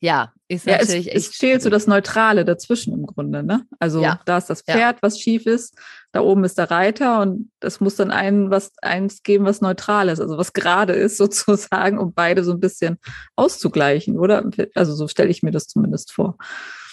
[0.02, 0.90] ja, ist ja, es.
[0.90, 3.66] Es fehlt so das Neutrale dazwischen im Grunde, ne?
[3.80, 4.20] Also ja.
[4.26, 5.02] da ist das Pferd, ja.
[5.02, 5.78] was schief ist,
[6.12, 10.10] da oben ist der Reiter und das muss dann ein, was, eins geben, was neutral
[10.10, 13.00] ist, also was gerade ist sozusagen, um beide so ein bisschen
[13.36, 14.44] auszugleichen, oder?
[14.76, 16.38] Also so stelle ich mir das zumindest vor.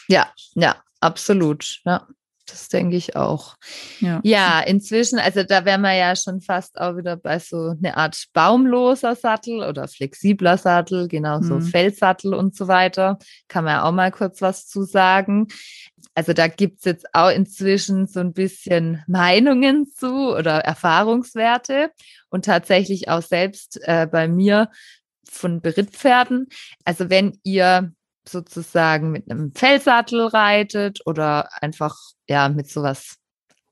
[0.09, 1.81] Ja, ja, absolut.
[1.85, 2.07] Ja.
[2.51, 3.57] Das denke ich auch.
[4.01, 4.21] Ja.
[4.25, 8.25] ja, inzwischen, also da wären wir ja schon fast auch wieder bei so einer Art
[8.33, 11.63] baumloser Sattel oder flexibler Sattel, genauso mhm.
[11.63, 13.19] Felssattel und so weiter.
[13.49, 15.49] Kann man ja auch mal kurz was zu sagen.
[16.15, 21.91] Also da gibt es jetzt auch inzwischen so ein bisschen Meinungen zu oder Erfahrungswerte
[22.31, 24.71] und tatsächlich auch selbst äh, bei mir
[25.29, 26.49] von Berittpferden.
[26.85, 27.93] Also wenn ihr
[28.29, 31.97] sozusagen mit einem Fellsattel reitet oder einfach
[32.29, 33.17] ja mit sowas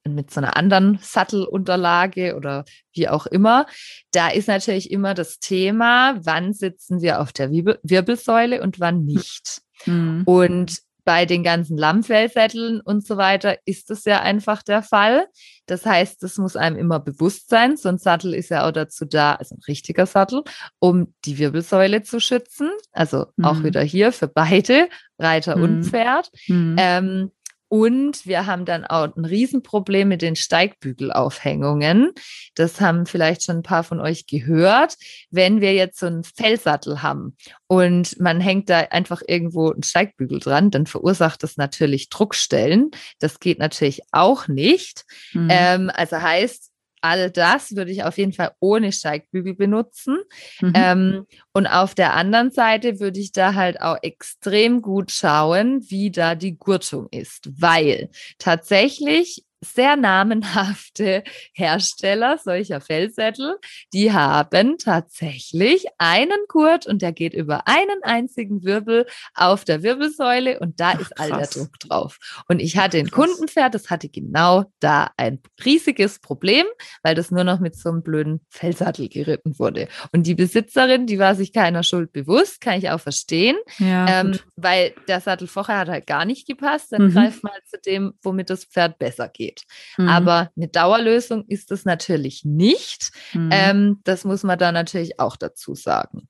[0.08, 3.66] mit so einer anderen Sattelunterlage oder wie auch immer.
[4.12, 9.62] Da ist natürlich immer das Thema, wann sitzen wir auf der Wirbelsäule und wann nicht.
[9.84, 10.22] Mhm.
[10.24, 15.28] Und bei den ganzen Lammfellsätteln und so weiter ist das ja einfach der Fall.
[15.66, 17.76] Das heißt, das muss einem immer bewusst sein.
[17.76, 20.42] So ein Sattel ist ja auch dazu da, also ein richtiger Sattel,
[20.80, 22.70] um die Wirbelsäule zu schützen.
[22.90, 23.44] Also mhm.
[23.44, 25.62] auch wieder hier für beide, Reiter mhm.
[25.62, 26.28] und Pferd.
[26.48, 26.74] Mhm.
[26.76, 27.30] Ähm,
[27.68, 32.12] und wir haben dann auch ein Riesenproblem mit den Steigbügelaufhängungen.
[32.54, 34.96] Das haben vielleicht schon ein paar von euch gehört.
[35.30, 40.38] Wenn wir jetzt so einen Fellsattel haben und man hängt da einfach irgendwo einen Steigbügel
[40.38, 42.90] dran, dann verursacht das natürlich Druckstellen.
[43.18, 45.04] Das geht natürlich auch nicht.
[45.32, 45.48] Mhm.
[45.50, 46.65] Ähm, also heißt,
[47.06, 50.18] all das würde ich auf jeden Fall ohne Steigbügel benutzen.
[50.60, 50.72] Mhm.
[50.74, 56.10] Ähm, und auf der anderen Seite würde ich da halt auch extrem gut schauen, wie
[56.10, 63.56] da die Gurtung ist, weil tatsächlich sehr namenhafte Hersteller solcher Fellsättel,
[63.92, 70.60] die haben tatsächlich einen Gurt und der geht über einen einzigen Wirbel auf der Wirbelsäule
[70.60, 72.18] und da Ach, ist all der Druck drauf.
[72.48, 76.66] Und ich hatte ein Kundenpferd, das hatte genau da ein riesiges Problem,
[77.02, 79.88] weil das nur noch mit so einem blöden Fellsattel geritten wurde.
[80.12, 84.38] Und die Besitzerin, die war sich keiner Schuld bewusst, kann ich auch verstehen, ja, ähm,
[84.56, 86.92] weil der Sattel vorher hat halt gar nicht gepasst.
[86.92, 87.12] Dann mhm.
[87.12, 89.62] greift mal zu dem, womit das Pferd besser geht geht.
[89.96, 90.08] Mhm.
[90.08, 93.10] Aber eine Dauerlösung ist es natürlich nicht.
[93.32, 93.50] Mhm.
[93.52, 96.28] Ähm, das muss man da natürlich auch dazu sagen.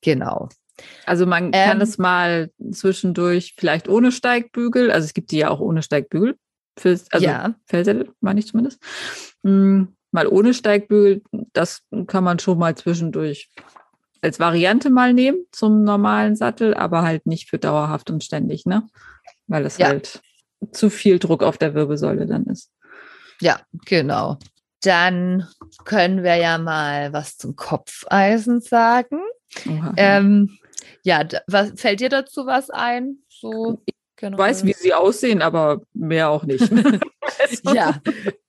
[0.00, 0.48] Genau.
[1.06, 5.50] Also man kann ähm, es mal zwischendurch vielleicht ohne Steigbügel, also es gibt die ja
[5.50, 6.36] auch ohne Steigbügel,
[6.78, 7.54] fürs, also ja.
[7.66, 8.80] Fellsättel meine ich zumindest.
[9.42, 13.50] Mhm, mal ohne Steigbügel, das kann man schon mal zwischendurch
[14.20, 18.86] als Variante mal nehmen zum normalen Sattel, aber halt nicht für dauerhaft und ständig, ne?
[19.46, 19.88] Weil es ja.
[19.88, 20.20] halt
[20.72, 22.70] zu viel Druck auf der Wirbelsäule dann ist.
[23.40, 24.38] Ja, genau.
[24.82, 25.46] Dann
[25.84, 29.20] können wir ja mal was zum Kopfeisen sagen.
[29.96, 30.58] Ähm,
[31.02, 33.18] ja, was fällt dir dazu was ein?
[33.28, 34.38] So, ich genau.
[34.38, 36.70] weiß, wie sie aussehen, aber mehr auch nicht.
[37.62, 38.00] ja,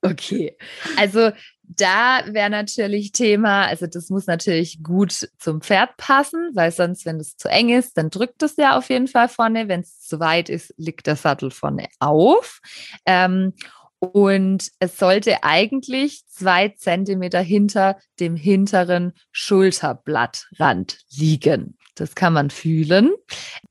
[0.02, 0.56] okay.
[0.96, 1.30] Also
[1.76, 7.20] da wäre natürlich Thema, also das muss natürlich gut zum Pferd passen, weil sonst, wenn
[7.20, 9.68] es zu eng ist, dann drückt es ja auf jeden Fall vorne.
[9.68, 12.60] Wenn es zu weit ist, liegt der Sattel vorne auf.
[13.06, 13.52] Ähm,
[14.00, 21.76] und es sollte eigentlich zwei Zentimeter hinter dem hinteren Schulterblattrand liegen.
[21.94, 23.12] Das kann man fühlen.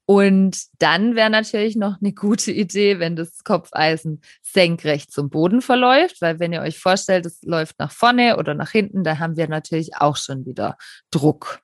[0.06, 6.22] Und dann wäre natürlich noch eine gute Idee, wenn das Kopfeisen senkrecht zum Boden verläuft,
[6.22, 9.48] weil wenn ihr euch vorstellt, es läuft nach vorne oder nach hinten, da haben wir
[9.48, 10.78] natürlich auch schon wieder
[11.10, 11.60] Druck.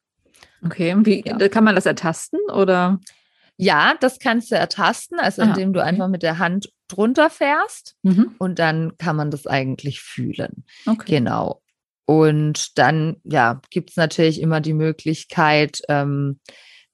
[0.63, 1.49] Okay, wie ja.
[1.49, 2.99] kann man das ertasten oder?
[3.57, 5.89] Ja, das kannst du ertasten, also Aha, indem du okay.
[5.89, 8.35] einfach mit der Hand drunter fährst mhm.
[8.37, 10.65] und dann kann man das eigentlich fühlen.
[10.85, 11.17] Okay.
[11.17, 11.61] Genau.
[12.05, 16.39] Und dann, ja, gibt es natürlich immer die Möglichkeit, ähm,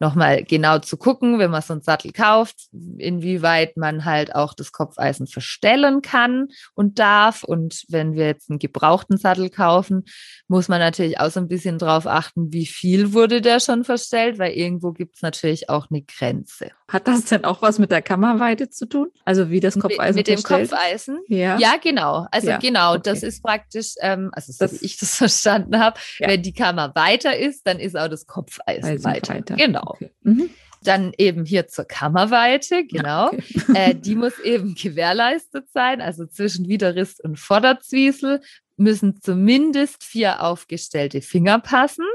[0.02, 2.56] nochmal genau zu gucken, wenn man so einen Sattel kauft,
[2.98, 7.44] inwieweit man halt auch das Kopfeisen verstellen kann und darf.
[7.44, 10.06] Und wenn wir jetzt einen gebrauchten Sattel kaufen,
[10.48, 14.40] muss man natürlich auch so ein bisschen drauf achten, wie viel wurde der schon verstellt,
[14.40, 16.72] weil irgendwo gibt es natürlich auch eine Grenze.
[16.88, 19.10] Hat das denn auch was mit der Kammerweite zu tun?
[19.24, 21.20] Also wie das Kopfeisen Mit, mit dem Kopfeisen?
[21.28, 21.58] Ja.
[21.58, 22.26] ja, genau.
[22.32, 23.02] Also ja, genau, okay.
[23.06, 26.28] das ist praktisch, ähm, also so das, wie ich das verstanden habe, ja.
[26.28, 29.36] wenn die Kammer weiter ist, dann ist auch das Kopfeisen weiter.
[29.36, 29.56] weiter.
[29.56, 29.91] Genau.
[29.94, 30.12] Okay.
[30.24, 30.50] Mhm.
[30.84, 33.28] Dann eben hier zur Kammerweite, genau.
[33.28, 33.44] Okay.
[33.74, 36.02] äh, die muss eben gewährleistet sein.
[36.02, 38.42] Also zwischen Widerriss und Vorderzwiesel
[38.78, 42.06] müssen zumindest vier aufgestellte Finger passen.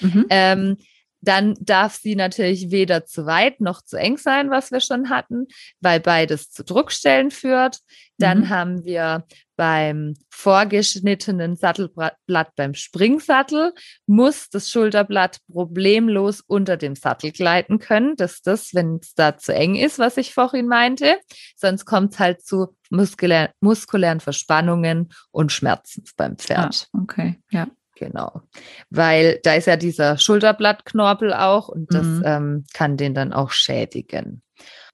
[0.00, 0.26] Mhm.
[0.30, 0.76] Ähm,
[1.20, 5.46] Dann darf sie natürlich weder zu weit noch zu eng sein, was wir schon hatten,
[5.80, 7.78] weil beides zu Druckstellen führt.
[8.18, 8.48] Dann mhm.
[8.48, 9.26] haben wir
[9.56, 13.72] beim vorgeschnittenen Sattelblatt beim Springsattel
[14.06, 18.16] muss das Schulterblatt problemlos unter dem Sattel gleiten können.
[18.16, 21.18] Das ist das, wenn es da zu eng ist, was ich vorhin meinte.
[21.56, 26.88] Sonst kommt es halt zu muskulär, muskulären Verspannungen und Schmerzen beim Pferd.
[26.92, 27.66] Ah, okay, ja.
[27.96, 28.42] Genau.
[28.90, 32.22] Weil da ist ja dieser Schulterblattknorpel auch und das mhm.
[32.24, 34.42] ähm, kann den dann auch schädigen.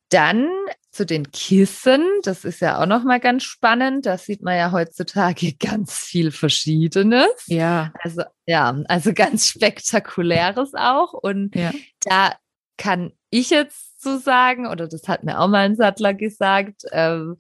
[0.09, 0.49] Dann
[0.93, 4.07] zu den Kissen, das ist ja auch nochmal ganz spannend.
[4.07, 7.31] Da sieht man ja heutzutage ganz viel Verschiedenes.
[7.47, 7.93] Ja.
[8.05, 11.13] Also, ja, also ganz spektakuläres auch.
[11.13, 11.73] Und ja.
[12.01, 12.35] da
[12.77, 17.37] kann ich jetzt so sagen, oder das hat mir auch mal ein Sattler gesagt, ähm,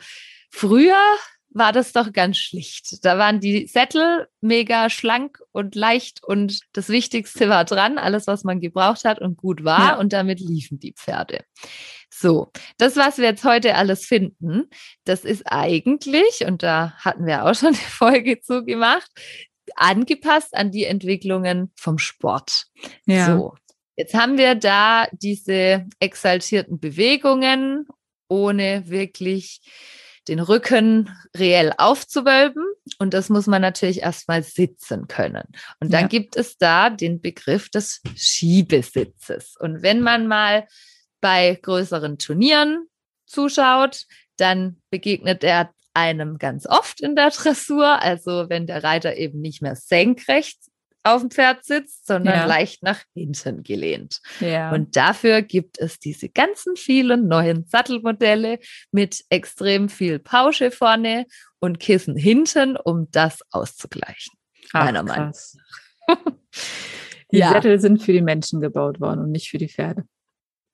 [0.50, 1.00] früher
[1.54, 3.04] war das doch ganz schlicht.
[3.04, 8.44] Da waren die Sättel mega schlank und leicht und das Wichtigste war dran, alles, was
[8.44, 9.98] man gebraucht hat und gut war ja.
[9.98, 11.44] und damit liefen die Pferde.
[12.10, 14.68] So, das, was wir jetzt heute alles finden,
[15.04, 19.10] das ist eigentlich, und da hatten wir auch schon eine Folge zu gemacht,
[19.76, 22.66] angepasst an die Entwicklungen vom Sport.
[23.06, 23.26] Ja.
[23.26, 23.54] So,
[23.96, 27.86] jetzt haben wir da diese exaltierten Bewegungen
[28.28, 29.60] ohne wirklich
[30.28, 32.64] den Rücken reell aufzuwölben.
[32.98, 35.44] Und das muss man natürlich erstmal sitzen können.
[35.80, 36.08] Und dann ja.
[36.08, 39.56] gibt es da den Begriff des Schiebesitzes.
[39.58, 40.66] Und wenn man mal
[41.20, 42.86] bei größeren Turnieren
[43.26, 44.06] zuschaut,
[44.36, 48.00] dann begegnet er einem ganz oft in der Dressur.
[48.02, 50.58] Also wenn der Reiter eben nicht mehr senkrecht
[51.04, 52.44] auf dem Pferd sitzt, sondern ja.
[52.44, 54.20] leicht nach hinten gelehnt.
[54.40, 54.72] Ja.
[54.72, 58.58] Und dafür gibt es diese ganzen vielen neuen Sattelmodelle
[58.90, 61.26] mit extrem viel Pausche vorne
[61.58, 64.34] und Kissen hinten, um das auszugleichen.
[64.72, 65.32] Ach, meiner Meinung
[66.06, 66.16] nach.
[67.32, 67.52] die ja.
[67.52, 70.04] Sättel sind für die Menschen gebaut worden und nicht für die Pferde.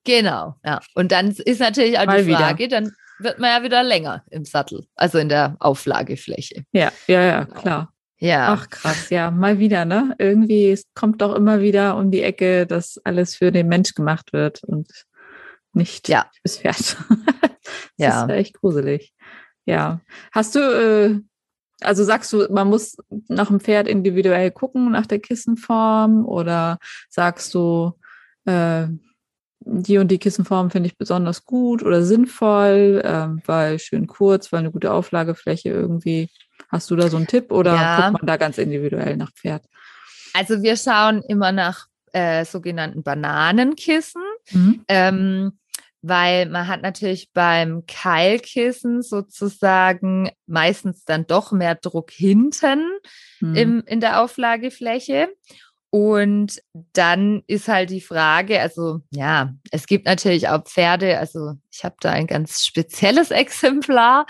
[0.05, 0.81] Genau, ja.
[0.95, 2.81] Und dann ist natürlich auch Mal die Frage, wieder.
[2.81, 6.65] dann wird man ja wieder länger im Sattel, also in der Auflagefläche.
[6.73, 7.93] Ja, ja, ja, klar.
[8.21, 8.53] Ja.
[8.53, 10.15] Ach krass, ja, mal wieder, ne?
[10.19, 14.33] Irgendwie es kommt doch immer wieder um die Ecke, dass alles für den Mensch gemacht
[14.33, 14.89] wird und
[15.73, 16.29] nicht ja.
[16.43, 16.97] fürs Pferd.
[17.63, 18.25] das ja.
[18.25, 19.13] ist echt gruselig.
[19.67, 20.01] Ja.
[20.33, 21.21] Hast du, äh,
[21.81, 22.97] also sagst du, man muss
[23.29, 26.79] nach dem Pferd individuell gucken, nach der Kissenform, oder
[27.09, 27.93] sagst du,
[28.47, 28.89] äh,
[29.61, 34.61] die und die Kissenform finde ich besonders gut oder sinnvoll, äh, weil schön kurz, weil
[34.61, 36.31] eine gute Auflagefläche irgendwie
[36.69, 37.97] Hast du da so einen Tipp oder ja.
[37.97, 39.65] guckt man da ganz individuell nach Pferd?
[40.35, 44.23] Also wir schauen immer nach äh, sogenannten Bananenkissen.
[44.51, 44.85] Mhm.
[44.89, 45.53] Ähm,
[46.01, 52.85] weil man hat natürlich beim Keilkissen sozusagen meistens dann doch mehr Druck hinten
[53.41, 53.55] mhm.
[53.55, 55.29] im, in der Auflagefläche.
[55.91, 56.61] Und
[56.93, 61.97] dann ist halt die Frage, also ja, es gibt natürlich auch Pferde, also ich habe
[62.01, 64.27] da ein ganz spezielles Exemplar,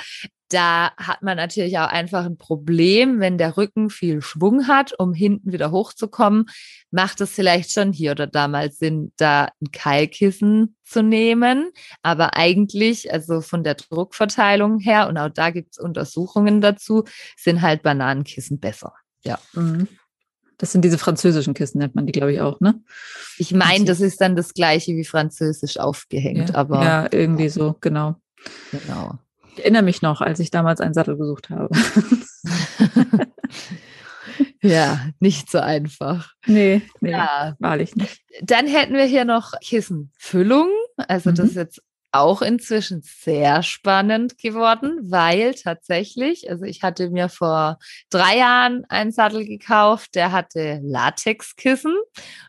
[0.48, 5.12] da hat man natürlich auch einfach ein Problem, wenn der Rücken viel Schwung hat, um
[5.12, 6.46] hinten wieder hochzukommen,
[6.90, 11.70] macht es vielleicht schon hier oder da mal Sinn, da ein Keilkissen zu nehmen.
[12.02, 17.04] Aber eigentlich, also von der Druckverteilung her, und auch da gibt es Untersuchungen dazu,
[17.36, 18.94] sind halt Bananenkissen besser.
[19.24, 19.38] Ja.
[19.52, 19.88] Mhm.
[20.56, 22.82] Das sind diese französischen Kissen, nennt man die, glaube ich, auch, ne?
[23.36, 26.82] Ich meine, das ist dann das gleiche wie französisch aufgehängt, ja, aber.
[26.82, 28.16] Ja, irgendwie so, genau.
[28.72, 29.18] Genau.
[29.58, 31.68] Ich erinnere mich noch, als ich damals einen Sattel gesucht habe.
[34.62, 36.32] ja, nicht so einfach.
[36.46, 37.56] Nee, nee, ja.
[37.58, 38.22] wahrlich nicht.
[38.40, 40.68] Dann hätten wir hier noch Kissenfüllung.
[40.96, 41.34] Also mhm.
[41.34, 47.78] das ist jetzt auch inzwischen sehr spannend geworden, weil tatsächlich, also ich hatte mir vor
[48.10, 51.96] drei Jahren einen Sattel gekauft, der hatte Latexkissen.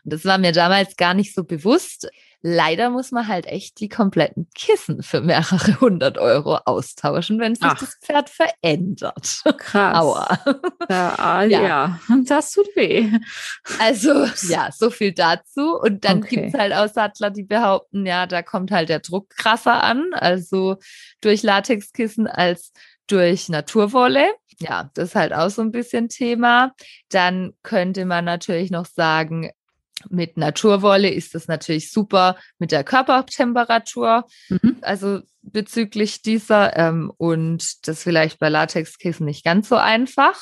[0.04, 2.08] Und das war mir damals gar nicht so bewusst.
[2.42, 7.64] Leider muss man halt echt die kompletten Kissen für mehrere hundert Euro austauschen, wenn sich
[7.64, 7.78] Ach.
[7.78, 9.42] das Pferd verändert.
[9.58, 9.96] Krass.
[9.96, 10.38] Aua.
[10.88, 11.62] Ja, ah, ja.
[11.62, 13.10] ja, das tut weh.
[13.78, 15.78] Also ja, so viel dazu.
[15.78, 16.36] Und dann okay.
[16.36, 20.10] gibt es halt auch Sattler, die behaupten, ja, da kommt halt der Druck krasser an,
[20.12, 20.76] also
[21.20, 22.72] durch Latexkissen als
[23.06, 24.32] durch Naturwolle.
[24.58, 26.72] Ja, das ist halt auch so ein bisschen Thema.
[27.10, 29.50] Dann könnte man natürlich noch sagen,
[30.08, 34.76] mit Naturwolle ist das natürlich super mit der Körpertemperatur, mhm.
[34.80, 40.40] also bezüglich dieser ähm, und das vielleicht bei Latexkissen nicht ganz so einfach.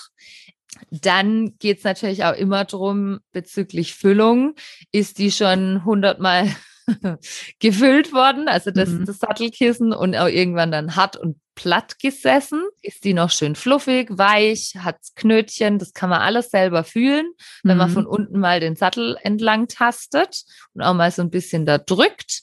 [0.91, 4.55] Dann geht es natürlich auch immer darum, bezüglich Füllung,
[4.93, 6.55] ist die schon hundertmal
[7.59, 9.05] gefüllt worden, also das, mhm.
[9.05, 12.63] das Sattelkissen und auch irgendwann dann hart und platt gesessen.
[12.83, 17.33] Ist die noch schön fluffig, weich, hat Knötchen, das kann man alles selber fühlen,
[17.65, 17.79] wenn mhm.
[17.79, 20.45] man von unten mal den Sattel entlang tastet
[20.75, 22.43] und auch mal so ein bisschen da drückt.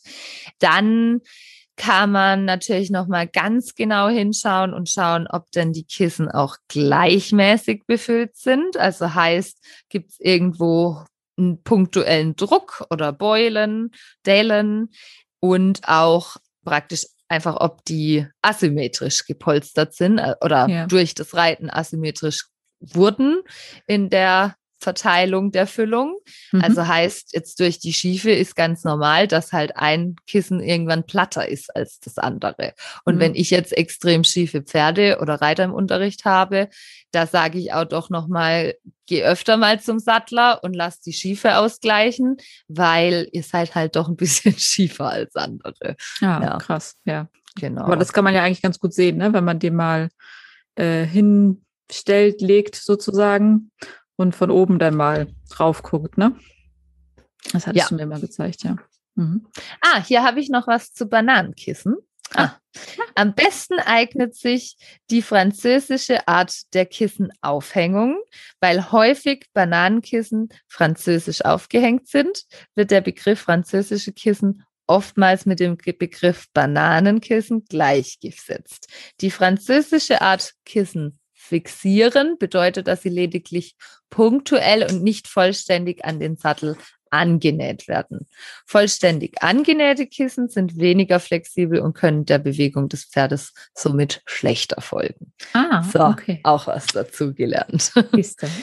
[0.60, 1.22] Dann
[1.78, 6.58] kann man natürlich noch mal ganz genau hinschauen und schauen, ob denn die Kissen auch
[6.68, 8.76] gleichmäßig befüllt sind.
[8.76, 11.06] Also heißt, gibt es irgendwo
[11.38, 13.92] einen punktuellen Druck oder Beulen,
[14.26, 14.90] Dellen
[15.40, 16.36] und auch
[16.66, 20.88] praktisch einfach, ob die asymmetrisch gepolstert sind äh, oder ja.
[20.88, 22.48] durch das Reiten asymmetrisch
[22.80, 23.42] wurden
[23.88, 24.56] in der
[24.86, 26.20] Verteilung der Füllung.
[26.52, 26.62] Mhm.
[26.62, 31.50] Also heißt, jetzt durch die Schiefe ist ganz normal, dass halt ein Kissen irgendwann platter
[31.50, 32.74] ist als das andere.
[33.04, 33.20] Und mhm.
[33.20, 36.70] wenn ich jetzt extrem schiefe Pferde oder Reiter im Unterricht habe,
[37.12, 38.76] da sage ich auch doch nochmal,
[39.08, 44.08] geh öfter mal zum Sattler und lass die Schiefe ausgleichen, weil ihr seid halt doch
[44.08, 45.96] ein bisschen schiefer als andere.
[46.22, 46.58] Ja, ja.
[46.58, 47.28] krass, ja.
[47.60, 47.86] Genau.
[47.86, 49.34] Aber das kann man ja eigentlich ganz gut sehen, ne?
[49.34, 50.10] wenn man den mal
[50.76, 53.72] äh, hinstellt, legt sozusagen
[54.16, 56.36] und von oben dann mal drauf guckt, ne?
[57.52, 57.96] Das hattest ja.
[57.96, 58.78] du mir mal gezeigt, ja.
[59.16, 59.48] Mhm.
[59.82, 61.96] Ah, hier habe ich noch was zu Bananenkissen.
[62.34, 62.56] Ah.
[63.14, 64.78] Am besten eignet sich
[65.10, 68.18] die französische Art der Kissenaufhängung,
[68.60, 72.44] weil häufig Bananenkissen französisch aufgehängt sind,
[72.74, 78.88] wird der Begriff französische Kissen oftmals mit dem Begriff Bananenkissen gleichgesetzt.
[79.22, 83.76] Die französische Art Kissen fixieren bedeutet, dass sie lediglich
[84.10, 86.78] punktuell und nicht vollständig an den Sattel
[87.12, 88.28] angenäht werden.
[88.66, 95.32] Vollständig angenähte Kissen sind weniger flexibel und können der Bewegung des Pferdes somit schlechter folgen.
[95.54, 96.42] Ah, so, okay.
[96.44, 97.92] Auch was dazu gelernt.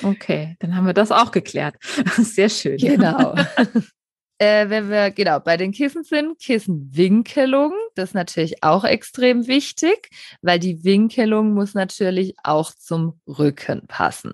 [0.03, 1.77] Okay, dann haben wir das auch geklärt.
[2.17, 2.77] Sehr schön.
[2.77, 3.35] Genau.
[4.43, 10.11] äh, wenn wir genau bei den Kissen sind, Kissenwinkelung, das ist natürlich auch extrem wichtig,
[10.41, 14.33] weil die Winkelung muss natürlich auch zum Rücken passen.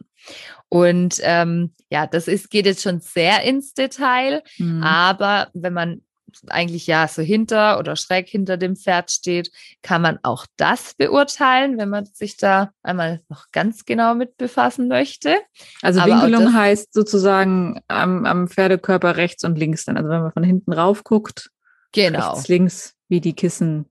[0.70, 4.82] Und ähm, ja, das ist, geht jetzt schon sehr ins Detail, mhm.
[4.82, 6.00] aber wenn man
[6.48, 9.50] eigentlich ja so hinter oder schräg hinter dem Pferd steht,
[9.82, 14.88] kann man auch das beurteilen, wenn man sich da einmal noch ganz genau mit befassen
[14.88, 15.36] möchte.
[15.82, 19.96] Also Aber Winkelung heißt sozusagen am, am, Pferdekörper rechts und links dann.
[19.96, 21.50] Also wenn man von hinten rauf guckt,
[21.92, 22.32] genau.
[22.32, 23.86] rechts, links, wie die Kissen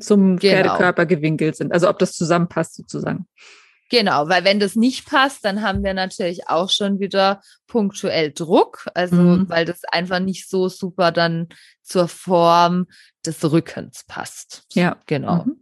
[0.00, 0.40] zum genau.
[0.40, 1.72] Pferdekörper gewinkelt sind.
[1.72, 3.26] Also ob das zusammenpasst sozusagen.
[3.92, 8.86] Genau, weil wenn das nicht passt, dann haben wir natürlich auch schon wieder punktuell Druck,
[8.94, 9.50] also mhm.
[9.50, 11.50] weil das einfach nicht so super dann
[11.82, 12.86] zur Form
[13.26, 14.62] des Rückens passt.
[14.72, 15.44] Ja, genau.
[15.44, 15.56] Mhm.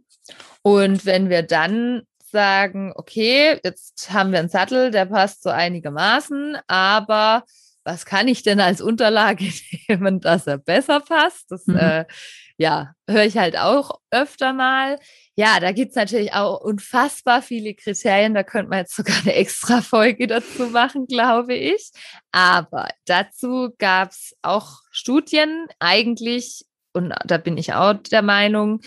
[0.61, 6.57] Und wenn wir dann sagen, okay, jetzt haben wir einen Sattel, der passt so einigermaßen,
[6.67, 7.43] aber
[7.83, 9.51] was kann ich denn als Unterlage
[9.89, 11.51] nehmen, dass er besser passt?
[11.51, 11.75] Das mhm.
[11.75, 12.05] äh,
[12.61, 14.99] ja, höre ich halt auch öfter mal.
[15.35, 18.35] Ja, da gibt es natürlich auch unfassbar viele Kriterien.
[18.35, 21.91] Da könnte man jetzt sogar eine extra Folge dazu machen, glaube ich.
[22.31, 28.81] Aber dazu gab es auch Studien eigentlich, und da bin ich auch der Meinung,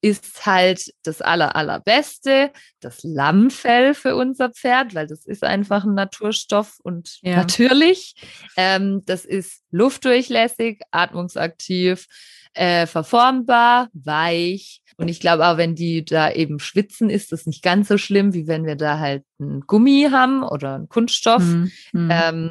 [0.00, 5.94] ist halt das aller, allerbeste, das Lammfell für unser Pferd, weil das ist einfach ein
[5.94, 7.36] Naturstoff und ja.
[7.36, 8.14] natürlich.
[8.56, 12.06] Ähm, das ist luftdurchlässig, atmungsaktiv,
[12.54, 14.80] äh, verformbar, weich.
[14.96, 18.32] Und ich glaube auch, wenn die da eben schwitzen, ist das nicht ganz so schlimm,
[18.32, 21.42] wie wenn wir da halt ein Gummi haben oder einen Kunststoff.
[21.42, 21.70] Mhm.
[22.10, 22.50] Ähm,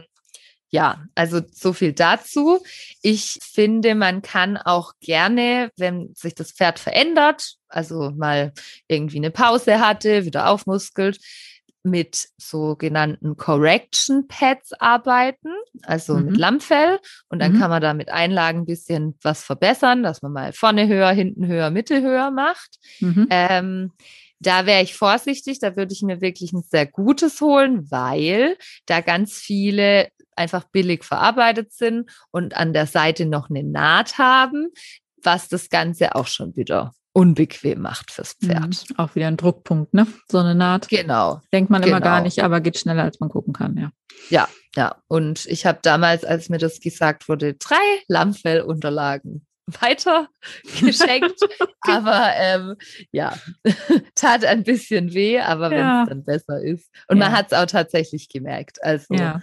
[0.70, 2.60] ja, also so viel dazu.
[3.02, 8.54] Ich finde, man kann auch gerne, wenn sich das Pferd verändert, also mal
[8.88, 11.20] irgendwie eine Pause hatte, wieder aufmuskelt,
[11.86, 15.54] mit sogenannten Correction Pads arbeiten,
[15.84, 16.26] also mhm.
[16.26, 17.00] mit Lammfell.
[17.30, 17.60] Und dann mhm.
[17.60, 21.46] kann man da mit Einlagen ein bisschen was verbessern, dass man mal vorne höher, hinten
[21.46, 22.80] höher, Mitte höher macht.
[23.00, 23.28] Mhm.
[23.30, 23.92] Ähm,
[24.40, 29.02] da wäre ich vorsichtig, da würde ich mir wirklich ein sehr gutes holen, weil da
[29.02, 34.70] ganz viele einfach billig verarbeitet sind und an der Seite noch eine Naht haben,
[35.24, 38.48] was das Ganze auch schon wieder unbequem macht fürs mhm.
[38.48, 38.84] Pferd.
[38.90, 38.96] Mhm.
[38.98, 40.06] Auch wieder ein Druckpunkt, ne?
[40.30, 40.90] So eine Naht.
[40.90, 41.42] Genau.
[41.54, 41.96] Denkt man genau.
[41.96, 42.26] immer gar genau.
[42.26, 43.92] nicht, aber geht schneller, als man gucken kann, ja.
[44.30, 44.96] Ja, ja.
[45.08, 47.76] Und ich habe damals, als mir das gesagt wurde, drei
[48.10, 49.48] Lammfellunterlagen
[49.82, 50.28] weiter
[50.82, 51.40] geschenkt.
[51.82, 52.76] aber ähm,
[53.14, 53.34] ja,
[54.16, 56.06] tat ein bisschen weh, aber wenn es ja.
[56.06, 56.92] dann besser ist.
[57.08, 57.26] Und ja.
[57.26, 58.84] man hat es auch tatsächlich gemerkt.
[58.84, 59.42] Also ja.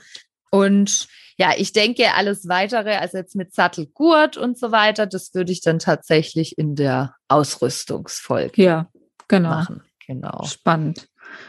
[0.52, 5.50] Und ja, ich denke, alles weitere, also jetzt mit Sattelgurt und so weiter, das würde
[5.50, 8.90] ich dann tatsächlich in der Ausrüstungsfolge ja,
[9.28, 9.48] genau.
[9.48, 9.82] machen.
[10.06, 10.44] Genau.
[10.44, 11.08] Spannend.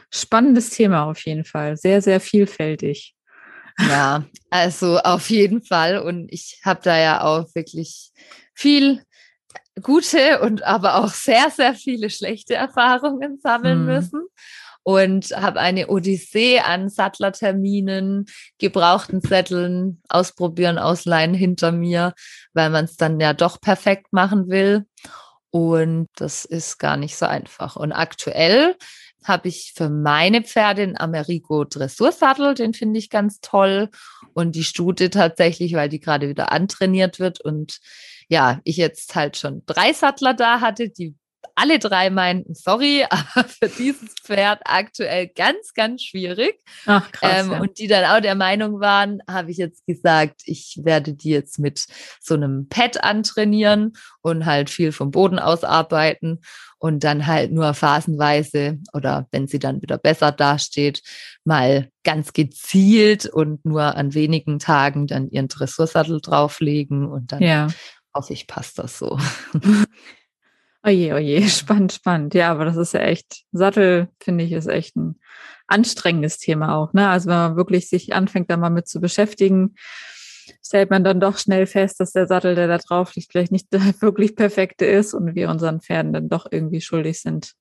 [0.10, 1.76] Spannendes Thema auf jeden Fall.
[1.76, 3.14] Sehr, sehr vielfältig.
[3.78, 5.98] Ja, also auf jeden Fall.
[5.98, 8.12] Und ich habe da ja auch wirklich
[8.54, 9.04] viel
[9.82, 13.86] gute und aber auch sehr, sehr viele schlechte Erfahrungen sammeln mhm.
[13.86, 14.22] müssen
[14.84, 18.26] und habe eine Odyssee an Sattlerterminen,
[18.60, 22.14] gebrauchten Sätteln, ausprobieren, ausleihen hinter mir,
[22.54, 24.86] weil man es dann ja doch perfekt machen will.
[25.50, 27.76] Und das ist gar nicht so einfach.
[27.76, 28.76] Und aktuell
[29.24, 33.90] habe ich für meine Pferde einen Amerigo Dressursattel, den finde ich ganz toll.
[34.34, 37.40] Und die Stute tatsächlich, weil die gerade wieder antrainiert wird.
[37.40, 37.80] Und
[38.28, 41.16] ja, ich jetzt halt schon drei Sattler da hatte, die
[41.56, 46.60] alle drei meinten, sorry, aber für dieses Pferd aktuell ganz, ganz schwierig.
[46.86, 47.60] Ach, krass, ähm, ja.
[47.60, 51.60] Und die dann auch der Meinung waren, habe ich jetzt gesagt, ich werde die jetzt
[51.60, 51.86] mit
[52.20, 56.40] so einem Pad antrainieren und halt viel vom Boden aus arbeiten
[56.84, 61.02] und dann halt nur phasenweise oder wenn sie dann wieder besser dasteht,
[61.46, 67.68] mal ganz gezielt und nur an wenigen Tagen dann ihren Dressursattel drauflegen und dann ja.
[68.14, 69.18] hoffe ich, passt das so.
[70.86, 72.34] Oje, oje, spannend, spannend.
[72.34, 75.20] Ja, aber das ist ja echt, Sattel, finde ich, ist echt ein
[75.68, 76.94] anstrengendes Thema auch.
[76.94, 77.08] Ne?
[77.08, 79.76] Also wenn man wirklich sich anfängt, da mal mit zu beschäftigen,
[80.66, 83.68] stellt man dann doch schnell fest, dass der Sattel, der da drauf liegt, vielleicht nicht
[83.74, 87.54] der wirklich perfekte ist und wir unseren Pferden dann doch irgendwie schuldig sind,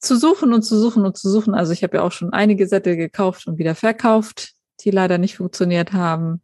[0.00, 1.54] zu suchen und zu suchen und zu suchen.
[1.54, 5.36] Also ich habe ja auch schon einige Sättel gekauft und wieder verkauft, die leider nicht
[5.36, 6.42] funktioniert haben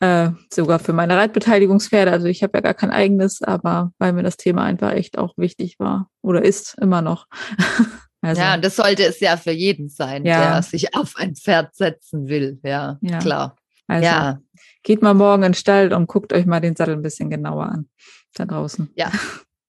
[0.00, 2.10] äh, sogar für meine Reitbeteiligungspferde.
[2.10, 5.34] Also ich habe ja gar kein eigenes, aber weil mir das Thema einfach echt auch
[5.36, 7.26] wichtig war oder ist immer noch.
[8.20, 10.52] also, ja, und das sollte es ja für jeden sein, ja.
[10.52, 12.60] der sich auf ein Pferd setzen will.
[12.62, 13.18] Ja, ja.
[13.18, 13.56] klar.
[13.86, 14.38] Also ja.
[14.82, 17.66] geht mal morgen in den Stall und guckt euch mal den Sattel ein bisschen genauer
[17.66, 17.88] an.
[18.34, 18.90] Da draußen.
[18.94, 19.10] Ja.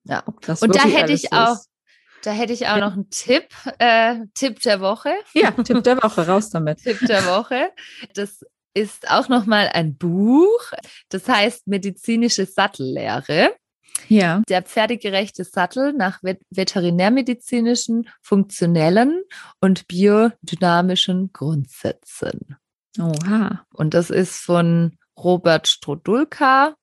[0.03, 0.23] Ja.
[0.61, 1.53] Und da hätte ich auch.
[1.53, 1.69] Ist.
[2.23, 5.13] Da hätte ich auch noch einen Tipp, äh, Tipp der Woche.
[5.34, 6.80] Ja, Tipp der Woche, raus damit.
[6.84, 7.71] Tipp der Woche.
[8.13, 8.41] Das
[8.80, 10.71] ist auch nochmal ein Buch,
[11.09, 13.51] das heißt Medizinische Sattellehre.
[14.07, 14.41] Ja.
[14.47, 19.23] Der pferdegerechte Sattel nach veterinärmedizinischen, funktionellen
[19.59, 22.55] und biodynamischen Grundsätzen.
[22.97, 23.65] Oha.
[23.73, 26.75] Und das ist von Robert Strodulka,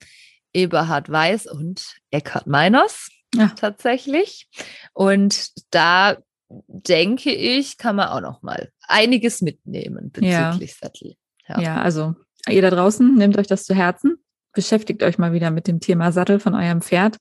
[0.53, 3.49] Eberhard Weiß und Eckhard Meiners ja.
[3.49, 4.49] tatsächlich.
[4.93, 6.19] Und da
[6.49, 10.77] denke ich, kann man auch noch mal einiges mitnehmen bezüglich ja.
[10.81, 11.17] Sattel.
[11.49, 11.61] Ja.
[11.61, 12.15] ja, also
[12.49, 14.17] ihr da draußen, nehmt euch das zu Herzen.
[14.53, 17.19] Beschäftigt euch mal wieder mit dem Thema Sattel von eurem Pferd.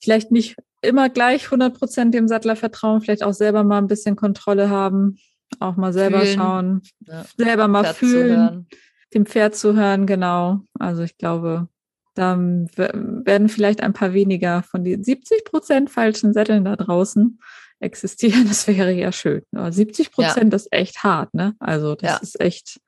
[0.00, 4.16] Vielleicht nicht immer gleich 100 Prozent dem Sattler vertrauen, vielleicht auch selber mal ein bisschen
[4.16, 5.16] Kontrolle haben,
[5.60, 6.34] auch mal selber fühlen.
[6.34, 7.24] schauen, ja.
[7.36, 8.66] selber mal Pferd fühlen,
[9.14, 10.60] dem Pferd zu hören, genau.
[10.78, 11.68] Also ich glaube,
[12.14, 17.38] da werden vielleicht ein paar weniger von den 70 Prozent falschen Sätteln da draußen
[17.80, 18.44] existieren.
[18.48, 19.42] Das wäre ja schön.
[19.52, 20.56] Aber 70 Prozent ja.
[20.56, 21.54] ist echt hart, ne?
[21.58, 22.16] Also das ja.
[22.18, 22.80] ist echt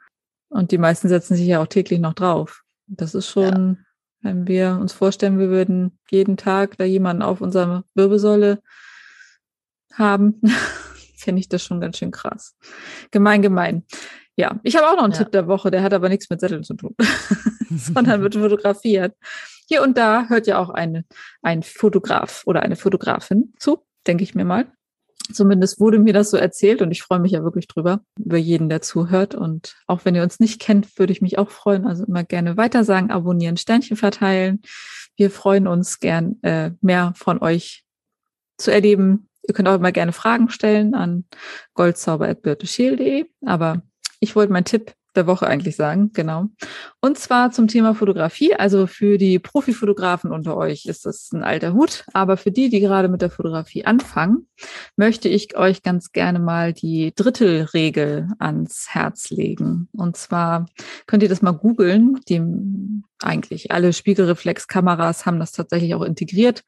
[0.55, 2.63] und die meisten setzen sich ja auch täglich noch drauf.
[2.87, 3.79] Das ist schon,
[4.23, 4.31] ja.
[4.31, 8.63] wenn wir uns vorstellen, wir würden jeden Tag da jemanden auf unserer Wirbelsäule
[9.93, 10.41] haben,
[11.17, 12.57] finde ich das schon ganz schön krass.
[13.11, 13.83] Gemein, gemein.
[14.37, 15.19] Ja, ich habe auch noch einen ja.
[15.19, 16.95] Tipp der Woche, der hat aber nichts mit Sätteln zu tun,
[17.71, 19.17] sondern wird fotografiert.
[19.67, 21.05] Hier und da hört ja auch eine,
[21.43, 24.67] ein Fotograf oder eine Fotografin zu, denke ich mir mal.
[25.33, 28.69] Zumindest wurde mir das so erzählt und ich freue mich ja wirklich drüber, über jeden,
[28.69, 29.35] der zuhört.
[29.35, 31.87] Und auch wenn ihr uns nicht kennt, würde ich mich auch freuen.
[31.87, 34.61] Also immer gerne weitersagen, abonnieren, Sternchen verteilen.
[35.17, 37.85] Wir freuen uns gern, äh, mehr von euch
[38.59, 39.29] zu erleben.
[39.49, 41.25] Ihr könnt auch immer gerne Fragen stellen an
[41.73, 43.27] goldzauber.birtescheel.de.
[43.47, 43.83] Aber
[44.21, 46.47] ich wollte meinen Tipp der Woche eigentlich sagen, genau.
[47.01, 48.55] Und zwar zum Thema Fotografie.
[48.55, 52.81] Also für die Profifotografen unter euch ist das ein alter Hut, aber für die, die
[52.81, 54.47] gerade mit der Fotografie anfangen,
[54.97, 59.89] möchte ich euch ganz gerne mal die Drittelregel ans Herz legen.
[59.93, 60.67] Und zwar
[61.07, 62.21] könnt ihr das mal googeln.
[62.29, 62.43] Die
[63.23, 66.63] eigentlich alle Spiegelreflexkameras haben das tatsächlich auch integriert.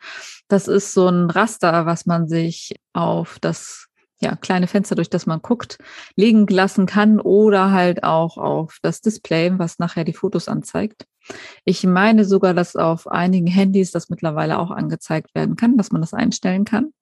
[0.49, 3.89] Das ist so ein Raster, was man sich auf das
[4.21, 5.79] ja, kleine Fenster, durch das man guckt,
[6.15, 11.07] legen lassen kann oder halt auch auf das Display, was nachher die Fotos anzeigt.
[11.65, 16.01] Ich meine sogar, dass auf einigen Handys das mittlerweile auch angezeigt werden kann, dass man
[16.01, 16.93] das einstellen kann.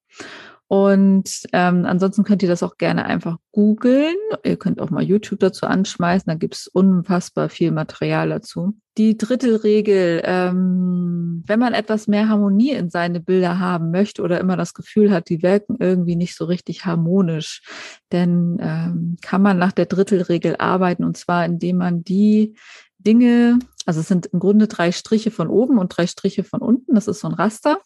[0.66, 4.16] Und ähm, ansonsten könnt ihr das auch gerne einfach googeln.
[4.44, 8.74] Ihr könnt auch mal YouTube dazu anschmeißen, da gibt es unfassbar viel Material dazu.
[8.96, 14.56] Die Drittelregel, ähm, wenn man etwas mehr Harmonie in seine Bilder haben möchte oder immer
[14.56, 17.62] das Gefühl hat, die wirken irgendwie nicht so richtig harmonisch,
[18.08, 22.54] dann ähm, kann man nach der Drittelregel arbeiten und zwar indem man die
[22.98, 26.94] Dinge, also es sind im Grunde drei Striche von oben und drei Striche von unten.
[26.94, 27.78] Das ist so ein Raster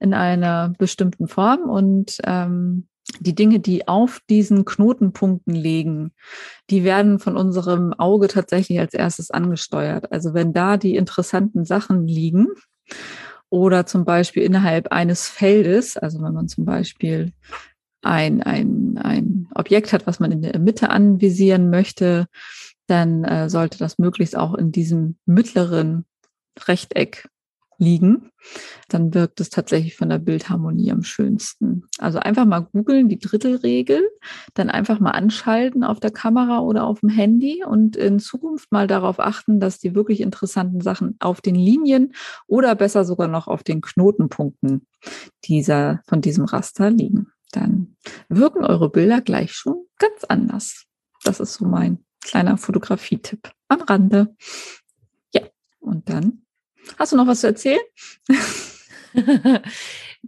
[0.00, 1.68] in einer bestimmten Form.
[1.68, 2.88] Und ähm,
[3.20, 6.12] die Dinge, die auf diesen Knotenpunkten liegen,
[6.70, 10.10] die werden von unserem Auge tatsächlich als erstes angesteuert.
[10.10, 12.48] Also wenn da die interessanten Sachen liegen
[13.50, 17.32] oder zum Beispiel innerhalb eines Feldes, also wenn man zum Beispiel
[18.02, 22.26] ein, ein, ein Objekt hat, was man in der Mitte anvisieren möchte,
[22.86, 26.04] dann äh, sollte das möglichst auch in diesem mittleren
[26.66, 27.28] Rechteck
[27.78, 28.30] liegen,
[28.88, 31.84] dann wirkt es tatsächlich von der Bildharmonie am schönsten.
[31.98, 34.02] Also einfach mal googeln, die Drittelregel,
[34.54, 38.86] dann einfach mal anschalten auf der Kamera oder auf dem Handy und in Zukunft mal
[38.86, 42.14] darauf achten, dass die wirklich interessanten Sachen auf den Linien
[42.46, 44.86] oder besser sogar noch auf den Knotenpunkten
[45.44, 47.28] dieser, von diesem Raster liegen.
[47.52, 47.96] Dann
[48.28, 50.84] wirken eure Bilder gleich schon ganz anders.
[51.22, 54.34] Das ist so mein kleiner Fotografietipp am Rande.
[55.32, 55.42] Ja,
[55.80, 56.44] und dann
[56.98, 57.80] Hast du noch was zu erzählen?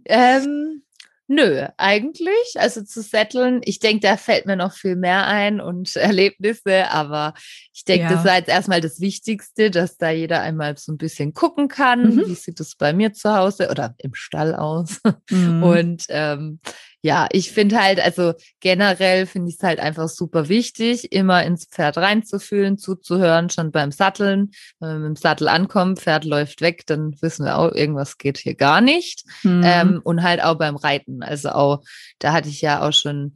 [0.05, 0.83] ähm,
[1.27, 2.55] nö, eigentlich.
[2.57, 7.35] Also zu setteln, ich denke, da fällt mir noch viel mehr ein und Erlebnisse, aber
[7.73, 8.13] ich denke, ja.
[8.13, 12.15] das war jetzt erstmal das Wichtigste, dass da jeder einmal so ein bisschen gucken kann,
[12.15, 12.27] mhm.
[12.27, 15.01] wie sieht es bei mir zu Hause oder im Stall aus.
[15.31, 15.63] Mhm.
[15.63, 16.61] Und ähm,
[17.07, 21.67] ja, ich finde halt, also generell finde ich es halt einfach super wichtig, immer ins
[21.67, 24.51] Pferd reinzufühlen, zuzuhören, schon beim Satteln.
[24.81, 28.39] Wenn man mit dem Sattel ankommt, Pferd läuft weg, dann wissen wir auch, irgendwas geht
[28.39, 29.25] hier gar nicht.
[29.45, 29.63] Mhm.
[29.65, 31.23] Ähm, und halt auch beim Reiten.
[31.23, 31.85] Also auch,
[32.19, 33.35] da hatte ich ja auch schon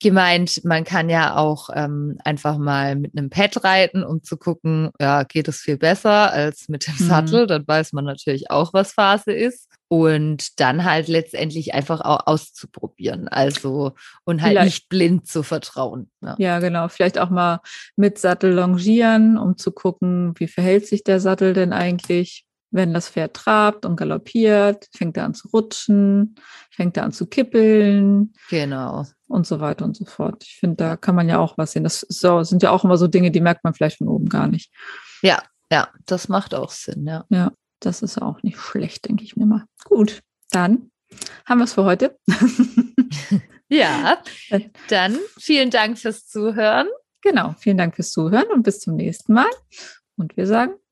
[0.00, 4.90] gemeint, man kann ja auch ähm, einfach mal mit einem Pad reiten, um zu gucken,
[4.98, 7.08] ja, geht es viel besser als mit dem mhm.
[7.08, 7.46] Sattel.
[7.46, 9.68] Dann weiß man natürlich auch, was Phase ist.
[9.92, 13.26] Und dann halt letztendlich einfach auch auszuprobieren.
[13.26, 13.94] Also
[14.24, 14.64] und halt Vielleicht.
[14.64, 16.10] nicht blind zu vertrauen.
[16.22, 16.36] Ja.
[16.38, 16.88] ja, genau.
[16.88, 17.60] Vielleicht auch mal
[17.96, 23.08] mit Sattel longieren, um zu gucken, wie verhält sich der Sattel denn eigentlich wenn das
[23.08, 26.36] Pferd trabt und galoppiert, fängt er an zu rutschen,
[26.70, 28.32] fängt er an zu kippeln.
[28.48, 29.06] Genau.
[29.28, 30.44] Und so weiter und so fort.
[30.44, 31.84] Ich finde, da kann man ja auch was sehen.
[31.84, 34.48] Das so, sind ja auch immer so Dinge, die merkt man vielleicht von oben gar
[34.48, 34.72] nicht.
[35.22, 37.24] Ja, ja, das macht auch Sinn, ja.
[37.28, 39.64] Ja, das ist auch nicht schlecht, denke ich mir mal.
[39.84, 40.90] Gut, dann
[41.46, 42.18] haben wir es für heute.
[43.68, 44.18] ja,
[44.88, 46.88] dann vielen Dank fürs Zuhören.
[47.22, 49.50] Genau, vielen Dank fürs Zuhören und bis zum nächsten Mal.
[50.16, 50.79] Und wir sagen